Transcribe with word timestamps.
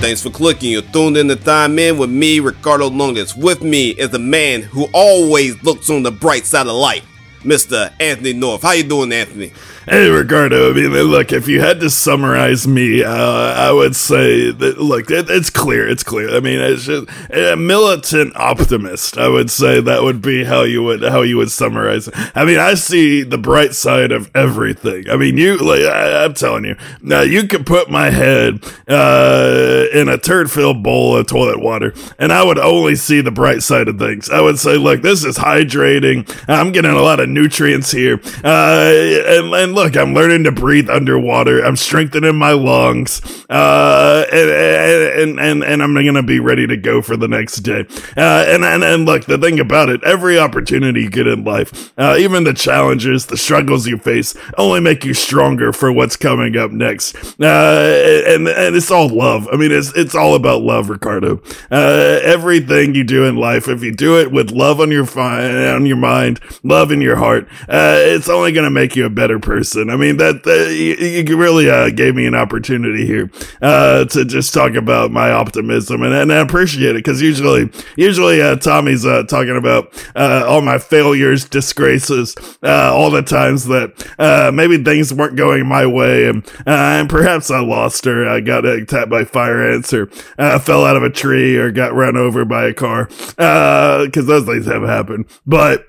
Thanks 0.00 0.22
for 0.22 0.30
clicking. 0.30 0.70
You're 0.70 0.82
tuned 0.82 1.16
in 1.16 1.26
to 1.26 1.34
Time 1.34 1.76
In 1.76 1.98
with 1.98 2.08
me, 2.08 2.38
Ricardo 2.38 2.88
Lungus. 2.88 3.36
With 3.36 3.62
me 3.62 3.90
is 3.90 4.14
a 4.14 4.18
man 4.18 4.62
who 4.62 4.86
always 4.94 5.60
looks 5.64 5.90
on 5.90 6.04
the 6.04 6.12
bright 6.12 6.46
side 6.46 6.68
of 6.68 6.76
life, 6.76 7.04
Mr. 7.40 7.92
Anthony 7.98 8.32
North. 8.32 8.62
How 8.62 8.72
you 8.72 8.84
doing, 8.84 9.12
Anthony? 9.12 9.52
Hey, 9.88 10.10
Ricardo. 10.10 10.70
I 10.70 10.74
mean, 10.74 10.90
look, 10.90 11.32
if 11.32 11.48
you 11.48 11.62
had 11.62 11.80
to 11.80 11.88
summarize 11.88 12.68
me, 12.68 13.02
uh, 13.02 13.10
I 13.10 13.72
would 13.72 13.96
say 13.96 14.50
that, 14.50 14.78
look, 14.78 15.10
it, 15.10 15.30
it's 15.30 15.48
clear. 15.48 15.88
It's 15.88 16.02
clear. 16.02 16.36
I 16.36 16.40
mean, 16.40 16.60
it's 16.60 16.84
just 16.84 17.08
a 17.30 17.56
militant 17.56 18.36
optimist. 18.36 19.16
I 19.16 19.28
would 19.28 19.50
say 19.50 19.80
that 19.80 20.02
would 20.02 20.20
be 20.20 20.44
how 20.44 20.64
you 20.64 20.82
would, 20.82 21.02
how 21.02 21.22
you 21.22 21.38
would 21.38 21.50
summarize 21.50 22.06
it. 22.06 22.14
I 22.34 22.44
mean, 22.44 22.58
I 22.58 22.74
see 22.74 23.22
the 23.22 23.38
bright 23.38 23.74
side 23.74 24.12
of 24.12 24.30
everything. 24.36 25.08
I 25.08 25.16
mean, 25.16 25.38
you, 25.38 25.56
like, 25.56 25.80
I, 25.80 26.24
am 26.24 26.34
telling 26.34 26.66
you, 26.66 26.76
now 27.00 27.22
you 27.22 27.48
could 27.48 27.64
put 27.64 27.88
my 27.88 28.10
head, 28.10 28.62
uh, 28.88 29.86
in 29.94 30.10
a 30.10 30.18
turd 30.18 30.50
filled 30.50 30.82
bowl 30.82 31.16
of 31.16 31.26
toilet 31.26 31.60
water 31.60 31.94
and 32.18 32.30
I 32.30 32.44
would 32.44 32.58
only 32.58 32.94
see 32.94 33.22
the 33.22 33.30
bright 33.30 33.62
side 33.62 33.88
of 33.88 33.98
things. 33.98 34.28
I 34.28 34.42
would 34.42 34.58
say, 34.58 34.76
look, 34.76 35.00
this 35.00 35.24
is 35.24 35.38
hydrating. 35.38 36.28
I'm 36.46 36.72
getting 36.72 36.90
a 36.90 37.00
lot 37.00 37.20
of 37.20 37.30
nutrients 37.30 37.90
here. 37.90 38.20
Uh, 38.44 38.92
and, 38.92 39.54
and 39.54 39.77
look, 39.78 39.96
I'm 39.96 40.12
learning 40.12 40.42
to 40.42 40.50
breathe 40.50 40.90
underwater. 40.90 41.64
I'm 41.64 41.76
strengthening 41.76 42.34
my 42.34 42.50
lungs, 42.50 43.20
uh, 43.48 44.24
and, 44.32 44.50
and, 44.50 45.40
and, 45.40 45.64
and 45.64 45.82
I'm 45.82 45.94
to 46.14 46.22
be 46.24 46.40
ready 46.40 46.66
to 46.66 46.76
go 46.76 47.00
for 47.00 47.16
the 47.16 47.28
next 47.28 47.58
day. 47.58 47.86
Uh, 48.16 48.44
and, 48.48 48.64
and, 48.64 48.82
and 48.82 49.06
look, 49.06 49.26
the 49.26 49.38
thing 49.38 49.60
about 49.60 49.88
it, 49.88 50.02
every 50.02 50.36
opportunity 50.36 51.02
you 51.02 51.10
get 51.10 51.28
in 51.28 51.44
life, 51.44 51.92
uh, 51.96 52.16
even 52.18 52.42
the 52.42 52.54
challenges, 52.54 53.26
the 53.26 53.36
struggles 53.36 53.86
you 53.86 53.98
face 53.98 54.36
only 54.56 54.80
make 54.80 55.04
you 55.04 55.14
stronger 55.14 55.72
for 55.72 55.92
what's 55.92 56.16
coming 56.16 56.56
up 56.56 56.72
next. 56.72 57.14
Uh, 57.40 58.24
and, 58.26 58.48
and 58.48 58.74
it's 58.74 58.90
all 58.90 59.08
love. 59.08 59.46
I 59.52 59.56
mean, 59.56 59.70
it's, 59.70 59.96
it's 59.96 60.16
all 60.16 60.34
about 60.34 60.62
love, 60.62 60.90
Ricardo. 60.90 61.40
Uh, 61.70 62.18
everything 62.24 62.96
you 62.96 63.04
do 63.04 63.26
in 63.26 63.36
life, 63.36 63.68
if 63.68 63.84
you 63.84 63.94
do 63.94 64.18
it 64.18 64.32
with 64.32 64.50
love 64.50 64.80
on 64.80 64.90
your, 64.90 65.06
fi- 65.06 65.68
on 65.68 65.86
your 65.86 65.96
mind, 65.96 66.40
love 66.64 66.90
in 66.90 67.00
your 67.00 67.16
heart, 67.16 67.46
uh, 67.68 67.98
it's 67.98 68.28
only 68.28 68.50
to 68.64 68.70
make 68.70 68.96
you 68.96 69.06
a 69.06 69.10
better 69.10 69.38
person 69.38 69.57
person. 69.58 69.90
I 69.90 69.96
mean, 69.96 70.18
that, 70.18 70.44
that 70.44 70.72
you, 70.72 70.94
you, 71.26 71.36
really 71.36 71.68
uh, 71.68 71.90
gave 71.90 72.14
me 72.14 72.26
an 72.26 72.34
opportunity 72.34 73.06
here 73.06 73.30
uh, 73.60 74.04
to 74.06 74.24
just 74.24 74.54
talk 74.54 74.74
about 74.74 75.10
my 75.10 75.30
optimism, 75.32 76.02
and, 76.02 76.14
and 76.14 76.32
I 76.32 76.36
appreciate 76.36 76.90
it 76.90 77.04
because 77.04 77.20
usually, 77.20 77.70
usually 77.96 78.40
uh, 78.40 78.56
Tommy's 78.56 79.04
uh, 79.04 79.24
talking 79.24 79.56
about 79.56 79.92
uh, 80.14 80.44
all 80.46 80.60
my 80.60 80.78
failures, 80.78 81.44
disgraces, 81.44 82.36
uh, 82.62 82.92
all 82.94 83.10
the 83.10 83.22
times 83.22 83.64
that 83.64 84.52
maybe 84.54 84.82
things 84.82 85.12
weren't 85.12 85.36
going 85.36 85.66
my 85.66 85.86
way, 85.86 86.28
and 86.28 86.48
and 86.66 87.08
perhaps 87.08 87.50
I 87.50 87.60
lost 87.60 88.04
her. 88.04 88.28
I 88.28 88.40
got 88.40 88.64
attacked 88.64 89.10
by 89.10 89.24
fire 89.24 89.72
ants, 89.72 89.92
or 89.92 90.06
fell 90.06 90.84
out 90.84 90.96
of 90.96 91.02
a 91.02 91.10
tree, 91.10 91.56
or 91.56 91.72
got 91.72 91.94
run 91.94 92.16
over 92.16 92.44
by 92.44 92.66
a 92.66 92.74
car, 92.74 93.06
because 93.06 94.26
those 94.26 94.46
things 94.46 94.66
have 94.66 94.82
happened, 94.82 95.26
but 95.46 95.84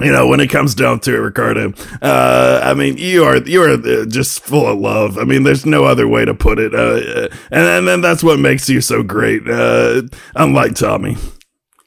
you 0.00 0.10
know, 0.10 0.26
when 0.26 0.40
it 0.40 0.50
comes 0.50 0.74
down 0.74 1.00
to 1.00 1.14
it, 1.14 1.18
Ricardo, 1.18 1.72
uh, 2.02 2.60
I 2.62 2.74
mean, 2.74 2.96
you 2.96 3.24
are, 3.24 3.36
you 3.38 3.62
are 3.62 3.70
uh, 3.70 4.06
just 4.06 4.40
full 4.40 4.66
of 4.66 4.78
love. 4.78 5.18
I 5.18 5.24
mean, 5.24 5.44
there's 5.44 5.64
no 5.64 5.84
other 5.84 6.08
way 6.08 6.24
to 6.24 6.34
put 6.34 6.58
it. 6.58 6.74
Uh, 6.74 7.28
and, 7.50 7.66
and 7.66 7.88
then 7.88 8.00
that's 8.00 8.24
what 8.24 8.38
makes 8.38 8.68
you 8.68 8.80
so 8.80 9.02
great. 9.02 9.48
Uh, 9.48 10.02
unlike 10.34 10.74
Tommy. 10.74 11.16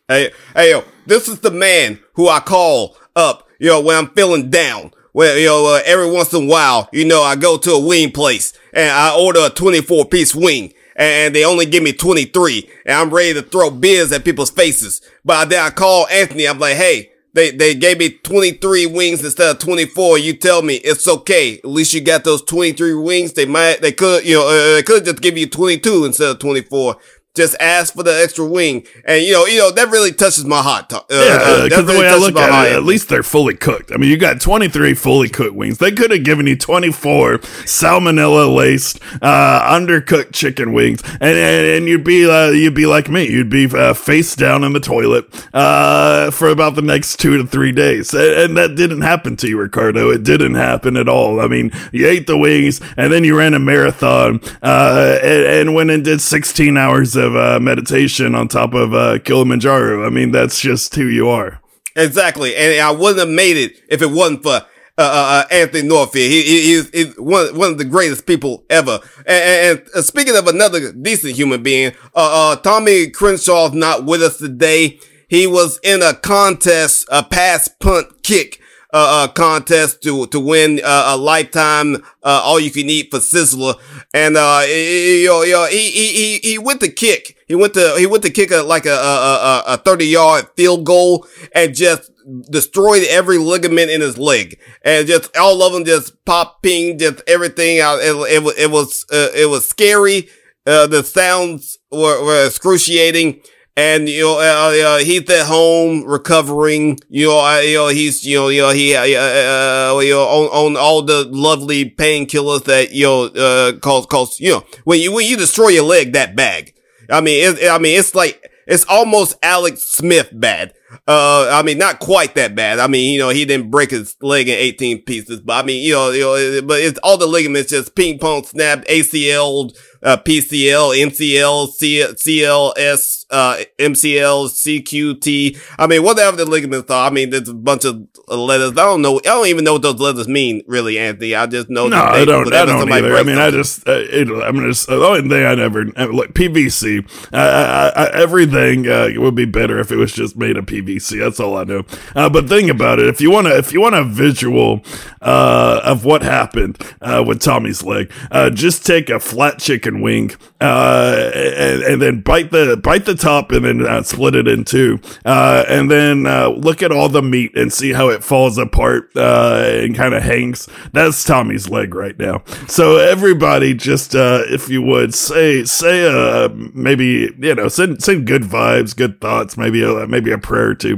Hey, 0.08 0.32
hey, 0.56 0.72
yo, 0.72 0.84
this 1.06 1.28
is 1.28 1.42
the 1.42 1.52
man 1.52 2.00
who 2.14 2.30
I 2.30 2.40
call 2.40 2.98
up, 3.16 3.48
you 3.60 3.68
know, 3.68 3.82
when 3.82 3.98
I'm 3.98 4.10
feeling 4.12 4.50
down. 4.50 4.92
Well, 5.14 5.38
you 5.38 5.48
know, 5.48 5.76
uh, 5.76 5.82
every 5.86 6.10
once 6.10 6.32
in 6.32 6.44
a 6.44 6.48
while, 6.48 6.88
you 6.94 7.04
know, 7.04 7.24
I 7.24 7.36
go 7.36 7.58
to 7.58 7.72
a 7.72 7.86
wing 7.86 8.12
place 8.12 8.54
and 8.72 8.92
I 8.92 9.18
order 9.18 9.48
a 9.48 9.50
24 9.50 10.06
piece 10.06 10.36
wing 10.36 10.74
and 10.96 11.36
they 11.36 11.44
only 11.44 11.66
give 11.66 11.84
me 11.84 11.92
23 11.92 12.70
and 12.86 12.96
I'm 12.96 13.10
ready 13.10 13.34
to 13.34 13.42
throw 13.42 13.70
beers 13.70 14.12
at 14.12 14.24
people's 14.24 14.52
faces. 14.52 15.02
But 15.26 15.50
then 15.50 15.66
I 15.66 15.72
call 15.72 16.08
Anthony. 16.08 16.48
I'm 16.48 16.60
like, 16.60 16.78
Hey, 16.78 17.12
they 17.38 17.52
they 17.52 17.76
gave 17.76 18.00
me 18.00 18.10
23 18.10 18.88
wings 18.88 19.24
instead 19.24 19.50
of 19.56 19.60
24. 19.60 20.18
You 20.18 20.34
tell 20.34 20.64
me 20.64 20.76
it's 20.76 21.08
okay. 21.08 21.60
At 21.60 21.66
least 21.66 21.94
you 21.94 22.02
got 22.02 22.24
those 22.24 22.42
23 22.42 22.96
wings. 22.96 23.34
They 23.34 23.46
might 23.46 23.80
they 23.82 23.92
could 23.92 24.26
you 24.26 24.36
know 24.36 24.48
uh, 24.48 24.76
they 24.76 24.84
could 24.84 25.06
just 25.06 25.22
give 25.22 25.38
you 25.38 25.48
22 25.48 26.06
instead 26.06 26.30
of 26.32 26.40
24 26.40 26.98
just 27.38 27.56
ask 27.60 27.94
for 27.94 28.04
the 28.04 28.22
extra 28.22 28.46
wing. 28.46 28.86
And 29.06 29.24
you 29.24 29.34
know, 29.34 29.46
you 29.46 29.60
know, 29.60 29.72
that 29.72 29.90
really 29.90 30.12
touches 30.12 30.44
my 30.46 30.62
heart. 30.62 30.92
Uh, 30.92 31.04
yeah, 31.10 31.64
because 31.64 31.80
uh, 31.80 31.94
the 31.94 32.00
way 32.00 32.08
I 32.08 32.18
look 32.18 32.36
at 32.36 32.68
it, 32.68 32.76
at 32.76 32.84
least 32.84 33.10
they're 33.10 33.24
fully 33.24 33.56
cooked. 33.56 33.92
I 33.92 33.98
mean, 33.98 34.10
you 34.10 34.18
got 34.18 34.42
23 34.42 34.94
fully 34.94 35.30
cooked 35.30 35.56
wings. 35.56 35.78
They 35.78 35.92
could 35.92 36.12
have 36.12 36.24
given 36.24 36.48
you 36.48 36.58
24 36.58 37.38
salmonella 37.38 38.54
laced, 38.54 39.00
uh, 39.22 39.62
undercooked 39.74 40.34
chicken 40.34 40.74
wings, 40.74 41.02
and, 41.06 41.24
and, 41.24 41.68
and 41.68 41.88
you'd 41.88 42.04
be, 42.04 42.30
uh, 42.30 42.50
you'd 42.50 42.74
be 42.74 42.86
like 42.86 43.10
me. 43.10 43.30
You'd 43.30 43.50
be 43.50 43.66
uh, 43.66 43.94
face 43.94 44.36
down 44.36 44.64
in 44.64 44.74
the 44.74 44.80
toilet, 44.80 45.26
uh, 45.54 46.32
for 46.32 46.48
about 46.50 46.76
the 46.76 46.82
next 46.82 47.18
two 47.18 47.38
to 47.38 47.46
three 47.46 47.72
days. 47.72 48.14
And, 48.14 48.34
and 48.34 48.58
that 48.58 48.76
didn't 48.76 49.02
happen 49.02 49.36
to 49.38 49.48
you, 49.48 49.60
Ricardo. 49.60 50.10
It 50.10 50.24
didn't 50.24 50.56
happen 50.56 50.98
at 50.98 51.08
all. 51.08 51.40
I 51.40 51.48
mean, 51.48 51.72
you 51.92 52.08
ate 52.08 52.28
the 52.28 52.38
wings 52.38 52.82
and 52.96 53.12
then 53.12 53.24
you 53.24 53.38
ran 53.38 53.54
a 53.54 53.60
marathon, 53.60 54.42
uh, 54.62 55.20
and, 55.22 55.46
and 55.46 55.76
went 55.76 55.92
and 55.92 56.04
did 56.04 56.22
16 56.22 56.78
hours 56.78 57.16
of 57.16 57.27
of 57.28 57.36
uh, 57.36 57.60
meditation 57.60 58.34
on 58.34 58.48
top 58.48 58.74
of 58.74 58.94
uh, 58.94 59.20
Kilimanjaro. 59.20 60.06
I 60.06 60.10
mean, 60.10 60.32
that's 60.32 60.60
just 60.60 60.96
who 60.96 61.06
you 61.06 61.30
are. 61.30 61.62
Exactly, 61.96 62.56
and 62.56 62.80
I 62.80 62.92
wouldn't 62.92 63.20
have 63.20 63.30
made 63.30 63.58
it 63.58 63.84
if 63.90 64.02
it 64.02 64.12
wasn't 64.12 64.44
for 64.44 64.62
uh, 65.00 65.02
uh, 65.02 65.44
uh 65.44 65.46
Anthony 65.52 65.88
Northfield. 65.88 66.32
He, 66.32 66.42
he, 66.44 66.82
he's 66.92 67.18
one, 67.18 67.58
one 67.58 67.72
of 67.72 67.78
the 67.78 67.86
greatest 67.86 68.26
people 68.26 68.64
ever. 68.70 69.00
And, 69.26 69.80
and, 69.80 69.88
uh, 69.96 70.02
speaking 70.02 70.36
of 70.36 70.48
another 70.48 70.92
decent 70.92 71.34
human 71.34 71.64
being, 71.64 71.94
uh, 72.16 72.56
Tommy 72.58 73.10
Crenshaw's 73.10 73.74
not 73.74 74.06
with 74.06 74.22
us 74.22 74.38
today. 74.38 75.00
He 75.28 75.46
was 75.46 75.80
in 75.84 76.02
a 76.02 76.14
contest, 76.14 77.08
a 77.12 77.24
pass 77.24 77.68
punt 77.68 78.24
kick 78.24 78.62
uh, 78.98 79.24
uh, 79.24 79.28
contest 79.28 80.02
to 80.04 80.26
to 80.28 80.40
win 80.40 80.82
uh, 80.84 81.14
a 81.14 81.18
lifetime 81.18 81.98
uh, 82.24 82.42
all 82.44 82.60
you 82.60 82.72
can 82.72 82.90
eat 82.90 83.12
for 83.12 83.20
Sizzler, 83.20 83.76
and 84.14 84.36
uh, 84.36 84.64
yo, 84.66 85.44
yo, 85.44 85.68
he 85.68 85.92
he 85.92 86.40
he 86.40 86.58
went 86.58 86.82
to 86.82 86.90
kick. 86.90 87.38
He 87.48 87.56
went 87.56 87.76
to 87.76 87.96
he 87.98 88.08
went 88.08 88.24
to 88.24 88.32
kick 88.32 88.52
a 88.52 88.64
like 88.64 88.86
a 88.86 88.96
a, 88.96 89.64
a 89.68 89.78
thirty 89.78 90.08
yard 90.08 90.48
field 90.56 90.86
goal 90.86 91.28
and 91.54 91.76
just 91.76 92.10
destroyed 92.50 93.04
every 93.08 93.38
ligament 93.38 93.92
in 93.92 94.02
his 94.02 94.18
leg, 94.18 94.60
and 94.84 95.08
just 95.08 95.36
all 95.38 95.62
of 95.62 95.74
them 95.74 95.86
just 95.86 96.26
popping, 96.26 96.98
just 96.98 97.22
everything 97.28 97.80
out. 97.80 98.00
It, 98.00 98.16
it, 98.16 98.58
it 98.58 98.72
was 98.72 99.06
uh, 99.12 99.30
it 99.36 99.48
was 99.50 99.70
scary. 99.70 100.28
Uh, 100.66 100.88
the 100.88 101.04
sounds 101.04 101.78
were, 101.92 102.26
were 102.26 102.46
excruciating 102.46 103.42
and 103.78 104.10
you 104.10 104.24
know 104.24 104.40
uh, 104.40 104.74
uh, 104.86 104.98
he's 104.98 105.30
at 105.30 105.46
home 105.46 106.04
recovering. 106.04 107.00
You 107.10 107.28
know, 107.28 107.46
uh, 107.46 107.60
you 107.60 107.78
know 107.78 107.88
he's 107.90 108.26
you 108.26 108.38
know 108.38 108.48
you 108.50 108.64
know 108.64 108.72
he 108.72 108.96
uh, 108.96 109.04
uh, 109.04 109.96
uh, 109.96 110.00
you 110.00 110.14
know 110.14 110.24
on, 110.24 110.68
on 110.68 110.78
all 110.78 111.04
the 111.04 111.26
lovely 111.30 111.90
painkillers 111.90 112.66
that 112.66 112.92
you 112.92 113.06
know 113.06 113.26
uh, 113.26 113.74
cause 113.80 114.08
cause 114.08 114.40
you 114.40 114.52
know 114.52 114.66
when 114.84 115.00
you 115.00 115.14
when 115.14 115.28
you 115.28 115.38
destroy 115.38 115.70
your 115.70 115.86
leg 115.86 116.14
that 116.14 116.36
bad. 116.36 116.72
I 117.10 117.22
mean, 117.22 117.56
it, 117.56 117.72
I 117.72 117.78
mean 117.78 117.98
it's 117.98 118.16
like 118.16 118.52
it's 118.66 118.84
almost 118.86 119.38
Alex 119.44 119.84
Smith 119.84 120.30
bad. 120.34 120.74
Uh, 121.08 121.50
I 121.52 121.64
mean, 121.64 121.78
not 121.78 122.00
quite 122.00 122.36
that 122.36 122.56
bad. 122.56 122.80
I 122.80 122.88
mean, 122.88 123.14
you 123.14 123.20
know, 123.20 123.30
he 123.30 123.46
didn't 123.46 123.72
break 123.72 123.92
his 123.92 124.16
leg 124.22 124.50
in 124.50 124.58
18 124.58 125.04
pieces, 125.04 125.40
but 125.42 125.64
I 125.64 125.66
mean, 125.66 125.86
you 125.86 125.94
know, 125.94 126.12
you 126.12 126.22
know, 126.22 126.62
but 126.64 126.82
it's 126.82 127.00
all 127.00 127.18
the 127.18 127.28
ligaments 127.28 127.70
just 127.70 127.96
ping 127.96 128.20
pong 128.20 128.44
snapped, 128.44 128.88
ACL, 128.88 129.78
uh, 130.04 130.18
PCL, 130.18 130.98
MCL, 130.98 131.68
C- 131.70 132.04
CLS, 132.04 133.26
uh, 133.30 133.58
MCL, 133.78 134.50
CQT. 134.50 135.60
I 135.78 135.88
mean, 135.88 136.04
whatever 136.04 136.38
the 136.38 136.46
ligaments 136.46 136.90
are. 136.92 137.10
I 137.10 137.14
mean, 137.14 137.30
there's 137.30 137.50
a 137.50 137.54
bunch 137.54 137.86
of 137.86 138.08
letters. 138.28 138.72
I 138.72 138.86
don't 138.86 139.02
know. 139.02 139.18
I 139.18 139.30
don't 139.30 139.48
even 139.48 139.64
know 139.64 139.74
what 139.74 139.82
those 139.82 140.00
letters 140.00 140.28
mean, 140.28 140.64
really, 140.68 140.98
Anthony. 140.98 141.36
I 141.36 141.46
just 141.48 141.70
know. 141.70 141.88
No, 141.88 141.98
I 141.98 142.26
don't. 142.26 142.52
I 142.54 142.66
don't 142.66 142.92
either. 142.92 143.16
I 143.16 143.24
mean, 143.24 143.38
I 143.38 143.52
just, 143.52 143.88
uh, 143.88 143.94
it, 143.94 144.30
I'm 144.30 144.58
just, 144.60 144.88
the 144.88 144.96
only 144.96 145.28
thing 145.28 145.46
I 145.46 145.56
never, 145.56 145.86
like 145.86 146.34
PVC, 146.34 147.08
I, 147.34 147.90
I, 147.96 148.10
everything, 148.22 148.88
uh, 148.88 149.10
would 149.16 149.36
be 149.36 149.46
better 149.46 149.80
if 149.80 149.92
it 149.92 149.98
was 149.98 150.12
just 150.12 150.38
made 150.38 150.58
of 150.58 150.66
PVC. 150.66 151.20
That's 151.20 151.40
all 151.40 151.58
I 151.58 151.64
know. 151.64 151.84
Uh, 152.16 152.30
but 152.30 152.48
think 152.48 152.70
about 152.70 153.00
it. 153.00 153.08
If 153.08 153.22
you 153.22 153.32
want 153.32 153.48
to, 153.48 153.58
if 153.58 153.74
you 153.74 153.82
want 153.82 153.96
a 153.96 154.04
visual, 154.04 154.82
uh, 155.22 155.82
of 155.84 156.06
what 156.06 156.22
happened, 156.22 156.78
uh, 157.02 157.24
with 157.26 157.42
Tommy's 157.42 157.84
leg, 157.84 158.12
uh, 158.32 158.50
just 158.50 158.86
take 158.86 159.10
a 159.10 159.20
flat 159.20 159.60
chicken 159.60 159.87
chicken 159.88 160.02
wing, 160.02 160.32
uh, 160.60 161.32
and, 161.34 161.84
and, 161.84 162.02
then 162.02 162.22
bite 162.22 162.52
the 162.52 162.78
bite 162.78 163.06
the 163.06 163.16
top 163.16 163.52
and 163.52 163.66
then 163.66 163.86
uh, 163.86 164.04
split 164.04 164.36
it 164.36 164.48
in 164.48 164.64
two, 164.64 165.00
uh, 165.26 165.64
and 165.68 165.90
then 165.90 166.26
uh, 166.26 166.50
look 166.50 166.82
at 166.84 166.92
all 166.92 167.10
the 167.10 167.22
meat 167.22 167.56
and 167.56 167.72
see 167.72 167.94
how 167.94 168.10
it 168.10 168.24
falls 168.24 168.58
apart 168.58 169.10
uh, 169.16 169.64
and 169.66 169.96
kind 169.96 170.14
of 170.14 170.24
hangs. 170.24 170.68
That's 170.94 171.24
Tommy's 171.24 171.70
leg 171.70 171.96
right 171.96 172.18
now. 172.18 172.44
So 172.68 172.98
everybody, 172.98 173.74
just 173.74 174.16
uh, 174.16 174.44
if 174.48 174.70
you 174.70 174.82
would 174.82 175.14
say 175.14 175.64
say 175.64 176.48
maybe 176.74 177.34
you 177.40 177.56
know 177.56 177.68
send 177.68 178.04
send 178.04 178.28
good 178.28 178.44
vibes, 178.44 178.96
good 178.96 179.22
thoughts, 179.22 179.58
maybe 179.58 179.84
a, 179.84 180.08
maybe 180.08 180.32
a 180.32 180.38
prayer 180.38 180.70
or 180.70 180.76
two 180.76 180.98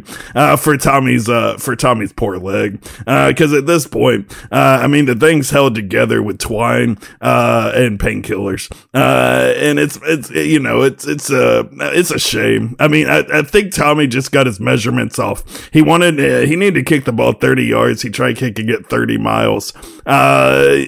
for 0.58 0.78
Tommy's 0.78 1.28
for 1.28 1.76
Tommy's 1.76 2.14
poor 2.14 2.38
leg, 2.38 2.82
because 3.00 3.54
at 3.54 3.66
this 3.66 3.88
point, 3.88 4.34
I 4.52 4.88
mean 4.88 5.06
the 5.06 5.16
thing's 5.16 5.50
held 5.50 5.76
together 5.76 6.22
with 6.22 6.40
twine 6.40 6.98
and 7.22 8.00
painkillers. 8.00 8.70
Uh, 8.94 9.54
and 9.58 9.78
it's, 9.78 10.00
it's, 10.04 10.30
you 10.32 10.60
know, 10.60 10.82
it's, 10.82 11.06
it's 11.08 11.30
a, 11.30 11.70
it's 11.80 12.12
a 12.12 12.20
shame. 12.20 12.76
I 12.80 12.88
mean, 12.88 13.08
I, 13.08 13.20
I 13.32 13.42
think 13.44 13.74
Tommy 13.74 14.08
just 14.08 14.32
got 14.32 14.48
his 14.48 14.60
measurements 14.60 15.20
off. 15.20 15.70
He 15.72 15.82
wanted, 15.82 16.20
uh, 16.20 16.48
he 16.48 16.56
needed 16.56 16.76
to 16.76 16.84
kick 16.84 17.06
the 17.06 17.14
ball 17.14 17.34
30 17.34 17.64
yards. 17.64 18.02
He 18.02 18.10
tried 18.10 18.38
kicking 18.38 18.70
it 18.70 18.88
30 18.88 19.18
miles. 19.18 19.74
Uh, 20.10 20.86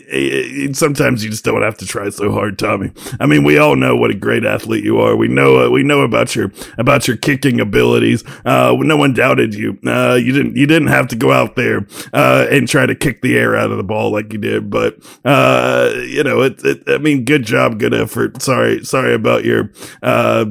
sometimes 0.73 1.23
you 1.23 1.29
just 1.29 1.45
don't 1.45 1.61
have 1.61 1.77
to 1.77 1.85
try 1.85 2.09
so 2.09 2.31
hard, 2.31 2.57
Tommy. 2.57 2.91
I 3.19 3.27
mean, 3.27 3.43
we 3.43 3.59
all 3.59 3.75
know 3.75 3.95
what 3.95 4.09
a 4.09 4.15
great 4.15 4.43
athlete 4.43 4.83
you 4.83 4.99
are. 4.99 5.15
We 5.15 5.27
know, 5.27 5.65
uh, 5.65 5.69
we 5.69 5.83
know 5.83 6.01
about 6.01 6.35
your, 6.35 6.51
about 6.79 7.07
your 7.07 7.17
kicking 7.17 7.59
abilities. 7.59 8.23
Uh, 8.43 8.75
no 8.79 8.97
one 8.97 9.13
doubted 9.13 9.53
you. 9.53 9.77
Uh, 9.85 10.15
you 10.15 10.31
didn't, 10.31 10.57
you 10.57 10.65
didn't 10.65 10.87
have 10.87 11.07
to 11.09 11.15
go 11.15 11.31
out 11.31 11.55
there, 11.55 11.85
uh, 12.13 12.47
and 12.49 12.67
try 12.67 12.87
to 12.87 12.95
kick 12.95 13.21
the 13.21 13.37
air 13.37 13.55
out 13.55 13.69
of 13.69 13.77
the 13.77 13.83
ball 13.83 14.11
like 14.11 14.33
you 14.33 14.39
did. 14.39 14.71
But, 14.71 14.97
uh, 15.23 15.93
you 15.97 16.23
know, 16.23 16.41
it, 16.41 16.59
it 16.65 16.83
I 16.87 16.97
mean, 16.97 17.23
good 17.23 17.43
job, 17.43 17.77
good 17.77 17.93
effort. 17.93 18.41
Sorry, 18.41 18.83
sorry 18.83 19.13
about 19.13 19.45
your, 19.45 19.71
uh, 20.01 20.45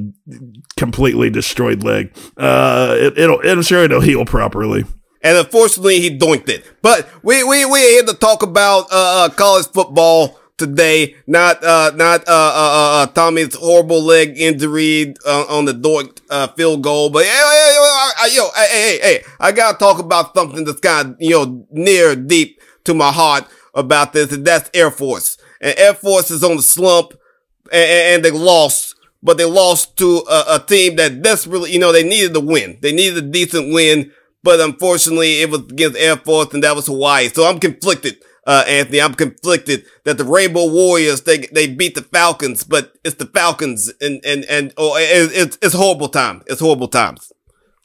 completely 0.77 1.29
destroyed 1.29 1.83
leg. 1.83 2.17
Uh, 2.37 2.95
it, 2.97 3.19
it'll, 3.19 3.41
I'm 3.45 3.63
sure 3.63 3.83
it'll 3.83 4.01
heal 4.01 4.25
properly. 4.25 4.85
And 5.23 5.37
unfortunately, 5.37 6.01
he 6.01 6.17
doinked 6.17 6.49
it. 6.49 6.65
But 6.83 7.09
we, 7.23 7.45
we, 7.45 7.65
we're 7.65 7.91
here 7.91 8.05
to 8.05 8.15
talk 8.15 8.43
about, 8.43 8.87
uh, 8.91 9.27
uh 9.27 9.29
college 9.31 9.67
football 9.67 10.41
today. 10.57 11.17
Not, 11.27 11.63
uh, 11.63 11.93
not, 11.95 12.21
uh, 12.27 12.33
uh, 12.33 13.03
uh, 13.03 13.07
Tommy's 13.09 13.55
horrible 13.55 14.03
leg 14.03 14.39
injury 14.39 15.15
on 15.27 15.65
the 15.67 15.75
doinked, 15.75 16.23
uh, 16.31 16.49
field 16.49 16.83
goal. 16.83 17.11
But, 17.11 17.25
hey, 17.25 17.31
hey, 17.31 18.37
yo, 18.37 18.49
hey, 18.55 18.67
hey, 18.71 18.99
hey, 19.03 19.23
I 19.39 19.53
gotta 19.53 19.79
talk 19.79 19.99
about 19.99 20.35
something 20.35 20.65
that's 20.65 20.81
kind 20.81 21.11
of, 21.11 21.17
you 21.19 21.31
know, 21.31 21.67
near 21.71 22.17
deep 22.17 22.61
to 22.85 22.95
my 22.95 23.13
heart 23.13 23.47
about 23.75 24.13
this, 24.13 24.33
and 24.33 24.45
that's 24.45 24.71
Air 24.75 24.91
Force. 24.91 25.37
And 25.61 25.79
Air 25.79 25.95
Force 25.95 26.31
is 26.31 26.45
on 26.45 26.57
the 26.57 26.63
slump, 26.63 27.13
and, 27.73 27.91
and 27.91 28.25
they 28.25 28.31
lost, 28.31 28.97
but 29.23 29.39
they 29.39 29.45
lost 29.45 29.97
to 29.99 30.23
a, 30.31 30.57
a, 30.57 30.65
team 30.67 30.97
that 30.97 31.23
desperately, 31.23 31.73
you 31.73 31.79
know, 31.79 31.93
they 31.93 32.03
needed 32.03 32.35
to 32.35 32.41
win. 32.41 32.79
They 32.81 32.93
needed 32.93 33.25
a 33.25 33.27
decent 33.27 33.73
win, 33.73 34.13
but 34.43 34.61
unfortunately, 34.61 35.43
it 35.43 35.51
was 35.51 35.61
against 35.61 35.99
Air 35.99 36.17
Force, 36.17 36.53
and 36.55 36.63
that 36.63 36.77
was 36.77 36.87
Hawaii. 36.87 37.29
So 37.29 37.47
I'm 37.47 37.59
conflicted. 37.59 38.17
Uh, 38.47 38.65
Anthony, 38.67 39.01
I'm 39.01 39.15
conflicted 39.15 39.85
that 40.05 40.17
the 40.17 40.25
Rainbow 40.25 40.67
Warriors, 40.67 41.23
they, 41.23 41.39
they 41.53 41.69
beat 41.69 41.95
the 41.95 42.03
Falcons, 42.03 42.65
but 42.65 42.95
it's 43.05 43.17
the 43.17 43.27
Falcons 43.27 43.93
and, 44.01 44.25
and, 44.25 44.45
and, 44.47 44.73
oh, 44.79 44.97
it's, 44.99 45.59
it's 45.61 45.75
horrible 45.75 46.09
time. 46.09 46.43
It's 46.47 46.61
horrible 46.61 46.89
times. 46.89 47.31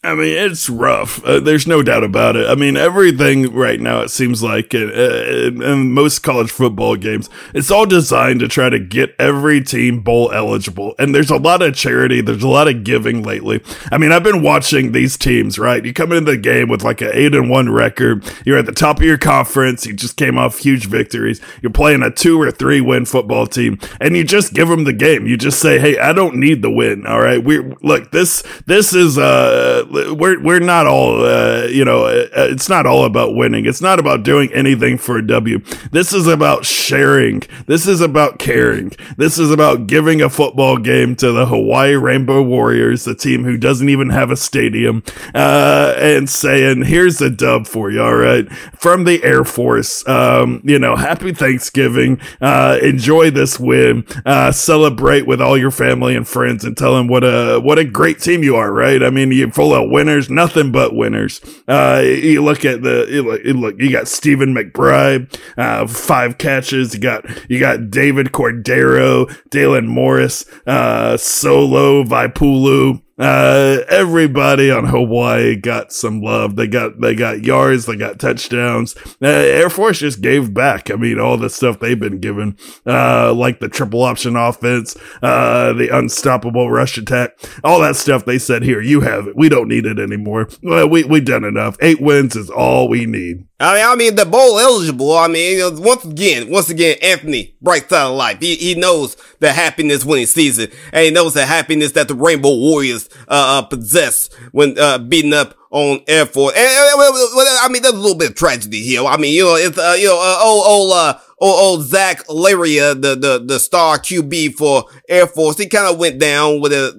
I 0.06 0.14
mean, 0.14 0.38
it's 0.38 0.70
rough. 0.70 1.24
Uh, 1.26 1.40
there's 1.40 1.66
no 1.66 1.82
doubt 1.82 2.04
about 2.04 2.36
it. 2.36 2.48
I 2.48 2.56
mean, 2.56 2.78
everything 2.78 3.54
right 3.54 3.80
now, 3.80 4.02
it 4.02 4.10
seems 4.10 4.44
like 4.44 4.74
in, 4.74 5.92
most 5.92 6.20
college 6.20 6.52
football 6.52 6.96
games, 6.96 7.30
it's 7.54 7.72
all 7.72 7.86
designed 7.86 8.40
to 8.42 8.48
try 8.48 8.70
to 8.70 8.80
get 8.80 9.16
every 9.18 9.62
team 9.62 10.02
bowl 10.02 10.32
eligible. 10.32 10.94
And 11.00 11.16
there's 11.16 11.32
a 11.32 11.38
lot 11.38 11.62
of 11.62 11.76
charity. 11.76 12.22
There's 12.22 12.44
a 12.44 12.48
lot 12.48 12.68
of 12.68 12.84
giving 12.84 13.24
lately. 13.24 13.64
I 13.92 13.98
mean, 13.98 14.12
I've 14.12 14.24
been 14.24 14.44
watching 14.44 14.92
these 14.92 15.18
teams, 15.18 15.58
right? 15.58 15.84
You 15.84 15.94
come 15.94 16.12
into 16.12 16.32
the 16.32 16.38
game 16.38 16.70
with 16.70 16.84
like 16.84 17.02
an 17.02 17.12
eight 17.14 17.34
and 17.34 17.50
one 17.50 17.72
record. 17.72 18.24
You're 18.46 18.60
at 18.60 18.68
the 18.68 18.72
top 18.72 19.00
of 19.00 19.06
your 19.06 19.18
conference. 19.18 19.86
You 19.86 19.94
just 19.94 20.18
came 20.18 20.38
off 20.38 20.60
huge 20.60 20.86
victories. 20.88 21.42
You're 21.62 21.72
playing 21.72 22.04
a 22.04 22.12
two 22.12 22.40
or 22.40 22.52
three 22.52 22.82
win 22.82 23.06
football 23.06 23.48
team 23.48 23.80
and 24.00 24.16
you 24.16 24.24
just 24.24 24.54
give 24.54 24.68
them 24.68 24.84
the 24.84 24.94
game. 24.94 25.26
You 25.26 25.36
just 25.36 25.60
say, 25.60 25.80
Hey, 25.80 25.98
I 25.98 26.14
don't 26.14 26.36
need 26.36 26.62
the 26.62 26.72
win. 26.72 27.08
All 27.08 27.20
right. 27.20 27.44
We 27.44 27.60
look, 27.82 28.12
this, 28.12 28.44
this 28.68 28.94
is, 28.94 29.18
uh, 29.18 29.86
we're 30.14 30.42
we're 30.42 30.60
not 30.60 30.88
all 30.88 31.24
uh, 31.24 31.66
you 31.66 31.86
know 31.86 32.06
uh, 32.06 32.28
it's 32.36 32.70
not 32.70 32.86
all 32.86 33.06
about 33.06 33.36
winning. 33.36 33.66
It's 33.66 33.82
not 33.82 34.00
about 34.00 34.24
doing 34.24 34.52
anything 34.54 34.98
for 34.98 35.18
a 35.18 35.26
w. 35.26 35.60
This 35.92 36.14
is 36.14 36.28
about 36.28 36.66
sharing. 36.66 37.44
This 37.66 37.88
is 37.88 38.02
about 38.02 38.40
caring. 38.40 38.92
This 39.18 39.38
is 39.38 39.52
about 39.52 39.88
giving 39.88 40.22
a 40.22 40.30
football 40.30 40.78
game 40.78 41.16
to 41.18 41.32
the 41.32 41.46
hawaii 41.46 41.96
rainbow 41.96 42.42
warriors 42.42 43.06
the 43.06 43.16
team 43.16 43.44
who 43.44 43.58
doesn't 43.58 43.90
even 43.90 44.10
have 44.10 44.32
a 44.32 44.36
stadium 44.38 45.04
uh, 45.34 45.94
and 45.98 46.30
saying 46.30 46.84
here's 46.86 47.22
a 47.22 47.30
dub 47.30 47.68
for 47.68 47.92
you 47.92 48.02
all 48.02 48.16
right? 48.16 48.52
From 48.80 49.04
the 49.04 49.24
air 49.24 49.44
force 49.44 50.08
um, 50.08 50.62
you 50.64 50.80
know 50.80 50.96
happy 50.96 51.34
thanksgiving. 51.34 52.20
Uh, 52.42 52.80
enjoy 52.82 53.32
this 53.32 53.60
win. 53.60 54.06
Uh, 54.26 54.52
celebrate 54.52 55.28
with 55.28 55.42
all 55.42 55.58
your 55.58 55.72
family 55.72 56.16
and 56.16 56.28
friends 56.28 56.64
and 56.64 56.76
tell 56.78 56.96
them 56.96 57.08
what 57.08 57.24
a 57.24 57.60
what 57.60 57.80
a 57.80 57.86
great 57.86 58.20
team 58.20 58.44
you 58.44 58.56
are 58.56 58.72
right? 58.72 59.04
I 59.04 59.10
mean 59.10 59.32
you're 59.32 59.52
full 59.52 59.74
of 59.76 59.90
winners, 59.90 60.30
nothing 60.30 60.72
but 60.72 60.96
winners. 60.96 61.42
Uh, 61.68 62.02
you 62.04 62.44
look 62.44 62.66
at 62.66 62.82
the, 62.82 63.08
you 63.10 63.24
look, 63.24 63.44
you, 63.44 63.54
look, 63.54 63.76
you 63.80 63.92
got 63.92 64.08
Stephen 64.08 64.54
McBride, 64.54 65.38
uh, 65.58 65.88
five 65.88 66.38
catches. 66.38 66.94
You 66.94 67.00
got, 67.00 67.26
you 67.50 67.60
got 67.60 67.90
David 67.90 68.28
Cordero, 68.28 69.34
Dalen 69.50 69.88
Morris, 69.88 70.46
uh, 70.66 71.18
Solo 71.18 72.04
Vaipulu, 72.04 73.02
uh, 73.18 73.80
everybody 73.88 74.70
on 74.70 74.86
Hawaii 74.86 75.56
got 75.56 75.94
some 75.94 76.22
love. 76.22 76.56
They 76.56 76.68
got, 76.68 77.00
they 77.00 77.16
got 77.16 77.44
yards, 77.44 77.86
they 77.86 77.96
got 77.96 78.20
touchdowns. 78.20 78.96
Uh, 79.22 79.28
Air 79.28 79.70
Force 79.70 80.00
just 80.00 80.22
gave 80.22 80.54
back. 80.54 80.92
I 80.92 80.96
mean, 80.96 81.20
all 81.20 81.38
the 81.38 81.50
stuff 81.50 81.80
they've 81.80 82.00
been 82.00 82.20
given, 82.20 82.58
uh, 82.86 83.34
like 83.34 83.60
the 83.60 83.70
triple 83.70 84.04
option 84.04 84.36
offense, 84.36 84.98
uh, 85.22 85.74
the 85.74 85.90
unstoppable 85.96 86.70
rush 86.70 86.98
attack, 86.98 87.32
all 87.64 87.80
that 87.82 87.96
stuff. 87.96 88.26
They 88.26 88.38
said, 88.38 88.64
here, 88.64 88.82
you 88.82 89.02
have 89.02 89.28
it. 89.28 89.36
We 89.36 89.50
don't 89.50 89.68
need 89.68 89.86
it 89.86 90.00
anymore. 90.00 90.50
Well, 90.62 90.90
we, 90.90 91.04
we 91.04 91.22
done 91.22 91.44
enough. 91.44 91.78
Eight 91.82 92.02
wins 92.02 92.36
is 92.36 92.50
all 92.50 92.90
we 92.90 93.06
need. 93.06 93.48
I 93.58 93.76
mean, 93.76 93.86
I 93.86 93.96
mean, 93.96 94.16
the 94.16 94.26
bowl 94.26 94.60
eligible. 94.60 95.18
I 95.18 95.30
mean, 95.30 95.82
once 95.82 96.04
again, 96.04 96.52
once 96.52 96.70
again, 96.70 96.98
Anthony, 97.02 97.56
bright 97.62 97.90
side 97.90 98.08
of 98.08 98.16
life. 98.18 98.40
He, 98.42 98.56
he 98.56 98.76
knows 98.76 99.16
the 99.40 99.54
happiness 99.54 100.04
when 100.04 100.20
he 100.20 100.26
sees 100.26 100.60
it. 100.60 100.74
And 100.92 101.06
he 101.06 101.12
knows 101.12 101.36
the 101.36 101.46
happiness 101.46 101.94
that 101.94 102.10
the 102.10 102.16
Rainbow 102.16 102.54
Warriors, 102.54 103.05
uh, 103.28 103.60
uh 103.60 103.62
possess 103.64 104.30
when, 104.52 104.78
uh, 104.80 104.98
beating 104.98 105.34
up 105.34 105.56
on 105.76 106.00
Air 106.08 106.26
Force. 106.26 106.54
And, 106.56 106.66
uh, 106.66 107.60
I 107.62 107.68
mean, 107.70 107.82
there's 107.82 107.94
a 107.94 107.98
little 107.98 108.18
bit 108.18 108.30
of 108.30 108.36
tragedy 108.36 108.82
here. 108.82 109.04
I 109.04 109.18
mean, 109.18 109.34
you 109.34 109.44
know, 109.44 109.56
it's, 109.56 109.78
uh, 109.78 109.96
you 110.00 110.08
know, 110.08 110.20
uh, 110.22 110.40
old, 110.42 110.64
old, 110.66 110.94
uh, 110.94 111.20
old, 111.40 111.60
old 111.60 111.82
Zac 111.86 112.24
Larrier, 112.30 112.94
the, 112.94 113.16
the, 113.16 113.44
the 113.46 113.60
star 113.60 113.98
QB 113.98 114.56
for 114.56 114.86
Air 115.10 115.28
Force, 115.28 115.58
he 115.58 115.68
kind 115.68 115.92
of 115.92 116.00
went 116.00 116.18
down 116.18 116.62
with 116.62 116.72
a 116.72 116.94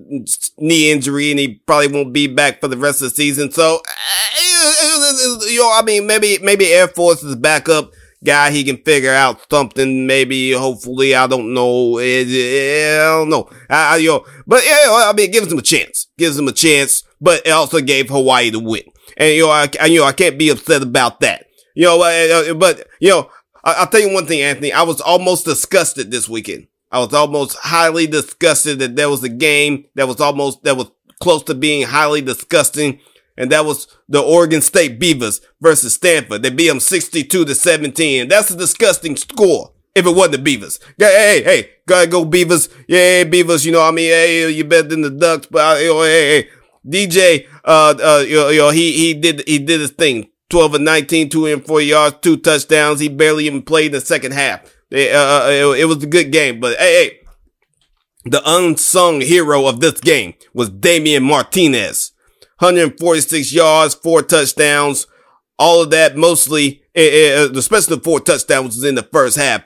knee 0.58 0.92
injury 0.92 1.30
and 1.30 1.40
he 1.40 1.54
probably 1.66 1.88
won't 1.88 2.12
be 2.12 2.26
back 2.26 2.60
for 2.60 2.68
the 2.68 2.76
rest 2.76 3.00
of 3.00 3.08
the 3.08 3.14
season. 3.16 3.50
So, 3.50 3.80
you 5.48 5.60
know, 5.60 5.72
I 5.74 5.82
mean, 5.82 6.06
maybe, 6.06 6.38
maybe 6.42 6.66
Air 6.66 6.88
Force's 6.88 7.34
backup 7.36 7.92
guy, 8.24 8.50
he 8.50 8.64
can 8.64 8.78
figure 8.78 9.12
out 9.12 9.40
something, 9.50 10.06
maybe, 10.06 10.52
hopefully, 10.52 11.14
I 11.14 11.26
don't 11.26 11.54
know. 11.54 11.98
Eh, 11.98 12.24
eh, 12.26 13.00
I 13.00 13.18
don't 13.18 13.28
know. 13.28 13.48
I, 13.68 13.94
I, 13.94 13.96
you 13.96 14.08
know, 14.08 14.26
but 14.46 14.64
yeah, 14.64 14.86
I 14.88 15.12
mean, 15.16 15.30
gives 15.30 15.50
him 15.50 15.58
a 15.58 15.62
chance. 15.62 16.08
Gives 16.18 16.38
him 16.38 16.48
a 16.48 16.52
chance, 16.52 17.02
but 17.20 17.46
it 17.46 17.50
also 17.50 17.80
gave 17.80 18.08
Hawaii 18.08 18.50
the 18.50 18.60
win. 18.60 18.82
And, 19.16 19.34
you 19.34 19.42
know, 19.42 19.50
I, 19.50 19.68
you 19.86 20.00
know, 20.00 20.06
I 20.06 20.12
can't 20.12 20.38
be 20.38 20.50
upset 20.50 20.82
about 20.82 21.20
that. 21.20 21.46
You 21.74 21.84
know, 21.84 22.02
uh, 22.02 22.06
eh, 22.06 22.52
but, 22.52 22.86
you 23.00 23.10
know, 23.10 23.30
I, 23.64 23.80
will 23.80 23.86
tell 23.86 24.00
you 24.00 24.12
one 24.12 24.26
thing, 24.26 24.42
Anthony. 24.42 24.72
I 24.72 24.82
was 24.82 25.00
almost 25.00 25.44
disgusted 25.44 26.10
this 26.10 26.28
weekend. 26.28 26.68
I 26.92 27.00
was 27.00 27.12
almost 27.12 27.56
highly 27.58 28.06
disgusted 28.06 28.78
that 28.78 28.96
there 28.96 29.10
was 29.10 29.22
a 29.24 29.28
game 29.28 29.86
that 29.94 30.06
was 30.06 30.20
almost, 30.20 30.62
that 30.62 30.76
was 30.76 30.90
close 31.20 31.42
to 31.44 31.54
being 31.54 31.86
highly 31.86 32.20
disgusting. 32.20 33.00
And 33.36 33.52
that 33.52 33.64
was 33.64 33.86
the 34.08 34.20
Oregon 34.20 34.62
State 34.62 34.98
Beavers 34.98 35.40
versus 35.60 35.94
Stanford. 35.94 36.42
They 36.42 36.50
beat 36.50 36.68
them 36.68 36.80
62 36.80 37.44
to 37.44 37.54
17. 37.54 38.28
That's 38.28 38.50
a 38.50 38.56
disgusting 38.56 39.16
score. 39.16 39.72
If 39.94 40.04
it 40.04 40.14
wasn't 40.14 40.32
the 40.32 40.38
Beavers. 40.38 40.78
Hey, 40.98 41.04
hey, 41.06 41.42
hey, 41.42 41.70
gotta 41.86 42.06
go 42.06 42.24
Beavers. 42.24 42.68
Yeah, 42.86 43.24
Beavers, 43.24 43.64
you 43.64 43.72
know, 43.72 43.82
I 43.82 43.90
mean, 43.92 44.10
hey, 44.10 44.50
you're 44.50 44.66
better 44.66 44.88
than 44.88 45.00
the 45.00 45.10
Ducks, 45.10 45.46
but, 45.46 45.82
know, 45.82 46.02
hey, 46.02 46.42
hey, 46.42 46.48
DJ, 46.86 47.48
uh, 47.64 47.94
uh, 48.02 48.24
you 48.26 48.36
know, 48.36 48.48
you 48.50 48.58
know, 48.58 48.70
he, 48.70 48.92
he 48.92 49.14
did, 49.14 49.42
he 49.46 49.58
did 49.58 49.80
his 49.80 49.92
thing. 49.92 50.28
12 50.50 50.74
of 50.74 50.80
19, 50.82 51.30
204 51.30 51.80
yards, 51.80 52.16
two 52.20 52.36
touchdowns. 52.36 53.00
He 53.00 53.08
barely 53.08 53.46
even 53.46 53.62
played 53.62 53.92
the 53.92 54.00
second 54.00 54.32
half. 54.32 54.62
Uh, 54.92 54.98
uh 54.98 55.46
it, 55.48 55.80
it, 55.80 55.84
was 55.86 56.02
a 56.02 56.06
good 56.06 56.30
game, 56.30 56.60
but 56.60 56.76
hey, 56.76 57.08
hey, 57.08 57.18
the 58.26 58.42
unsung 58.44 59.20
hero 59.20 59.66
of 59.66 59.80
this 59.80 60.00
game 60.00 60.34
was 60.52 60.68
Damien 60.68 61.24
Martinez. 61.24 62.12
146 62.58 63.52
yards, 63.52 63.94
four 63.94 64.22
touchdowns. 64.22 65.06
All 65.58 65.82
of 65.82 65.90
that 65.90 66.16
mostly, 66.16 66.82
eh, 66.94 67.00
eh, 67.02 67.48
especially 67.54 67.96
the 67.96 68.02
four 68.02 68.20
touchdowns 68.20 68.76
was 68.76 68.84
in 68.84 68.94
the 68.94 69.02
first 69.02 69.36
half. 69.36 69.62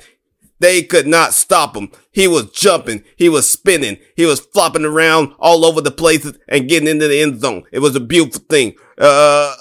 They 0.60 0.82
could 0.82 1.06
not 1.06 1.32
stop 1.32 1.74
him. 1.74 1.90
He 2.12 2.28
was 2.28 2.50
jumping. 2.50 3.02
He 3.16 3.28
was 3.28 3.50
spinning. 3.50 3.96
He 4.14 4.26
was 4.26 4.40
flopping 4.40 4.84
around 4.84 5.34
all 5.38 5.64
over 5.64 5.80
the 5.80 5.90
places 5.90 6.38
and 6.48 6.68
getting 6.68 6.88
into 6.88 7.08
the 7.08 7.20
end 7.20 7.40
zone. 7.40 7.64
It 7.72 7.78
was 7.78 7.96
a 7.96 8.00
beautiful 8.00 8.42
thing. 8.48 8.74
Uh, 8.98 9.54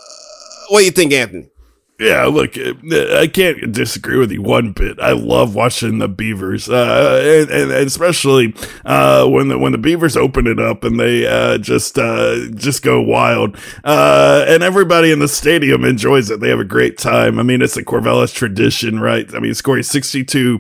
what 0.68 0.80
do 0.80 0.86
you 0.86 0.92
think, 0.92 1.14
Anthony? 1.14 1.50
Yeah, 2.00 2.28
look, 2.28 2.58
uh, 2.58 2.76
I 3.20 3.28
can't 3.28 3.74
disagree 3.74 4.18
with 4.18 4.32
you 4.32 4.42
one 4.42 4.72
bit. 4.72 4.98
I 5.02 5.12
love 5.12 5.54
watching 5.54 5.98
the 5.98 6.08
Beavers, 6.08 6.70
uh, 6.70 7.20
and, 7.22 7.52
and, 7.52 7.72
especially 7.74 8.56
uh, 8.86 9.28
when 9.28 9.50
the 9.50 9.58
when 9.58 9.74
the 9.74 9.78
Beavers 9.78 10.16
open 10.16 10.48
it 10.48 10.62
up 10.62 10.86
and 10.86 10.98
they 10.98 11.28
uh, 11.28 11.58
just 11.58 12.00
uh, 12.00 12.52
just 12.52 12.84
go 12.84 13.02
wild, 13.02 13.58
uh, 13.84 14.46
and 14.48 14.64
everybody 14.64 15.12
in 15.12 15.20
the 15.20 15.28
stadium 15.28 15.84
enjoys 15.84 16.30
it. 16.30 16.40
They 16.40 16.48
have 16.48 16.62
a 16.62 16.66
great 16.66 16.98
time. 16.98 17.38
I 17.38 17.44
mean, 17.44 17.62
it's 17.62 17.76
a 17.76 17.84
Corvallis 17.84 18.34
tradition, 18.34 19.02
right? 19.02 19.30
I 19.36 19.40
mean, 19.40 19.54
scoring 19.54 19.84
sixty 19.84 20.24
two 20.24 20.60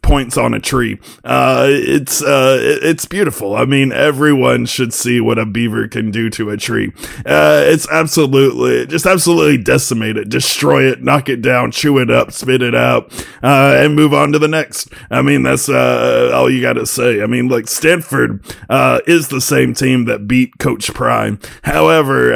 points 0.00 0.38
on 0.38 0.54
a 0.54 0.60
tree. 0.60 0.98
it's 1.24 2.22
it's 2.24 3.04
beautiful. 3.04 3.54
I 3.54 3.66
mean, 3.66 3.92
everyone 3.92 4.64
should 4.64 4.94
see 4.94 5.20
what 5.20 5.38
a 5.38 5.44
beaver 5.44 5.88
can 5.88 6.10
do 6.10 6.30
to 6.30 6.48
a 6.48 6.56
tree. 6.56 6.90
it's 7.26 7.86
absolutely 7.90 8.86
just 8.86 9.04
absolutely 9.04 9.57
decimate 9.58 10.16
it, 10.16 10.28
destroy 10.28 10.90
it, 10.90 11.02
knock 11.02 11.28
it 11.28 11.42
down, 11.42 11.70
chew 11.70 11.98
it 11.98 12.10
up, 12.10 12.32
spit 12.32 12.62
it 12.62 12.74
out, 12.74 13.12
uh, 13.42 13.76
and 13.78 13.94
move 13.94 14.14
on 14.14 14.32
to 14.32 14.38
the 14.38 14.48
next. 14.48 14.88
I 15.10 15.22
mean, 15.22 15.42
that's 15.42 15.68
uh, 15.68 16.32
all 16.34 16.50
you 16.50 16.62
got 16.62 16.74
to 16.74 16.86
say. 16.86 17.22
I 17.22 17.26
mean, 17.26 17.48
like 17.48 17.68
Stanford 17.68 18.44
uh, 18.68 19.00
is 19.06 19.28
the 19.28 19.40
same 19.40 19.74
team 19.74 20.04
that 20.06 20.26
beat 20.26 20.58
Coach 20.58 20.92
Prime. 20.94 21.38
However, 21.62 22.34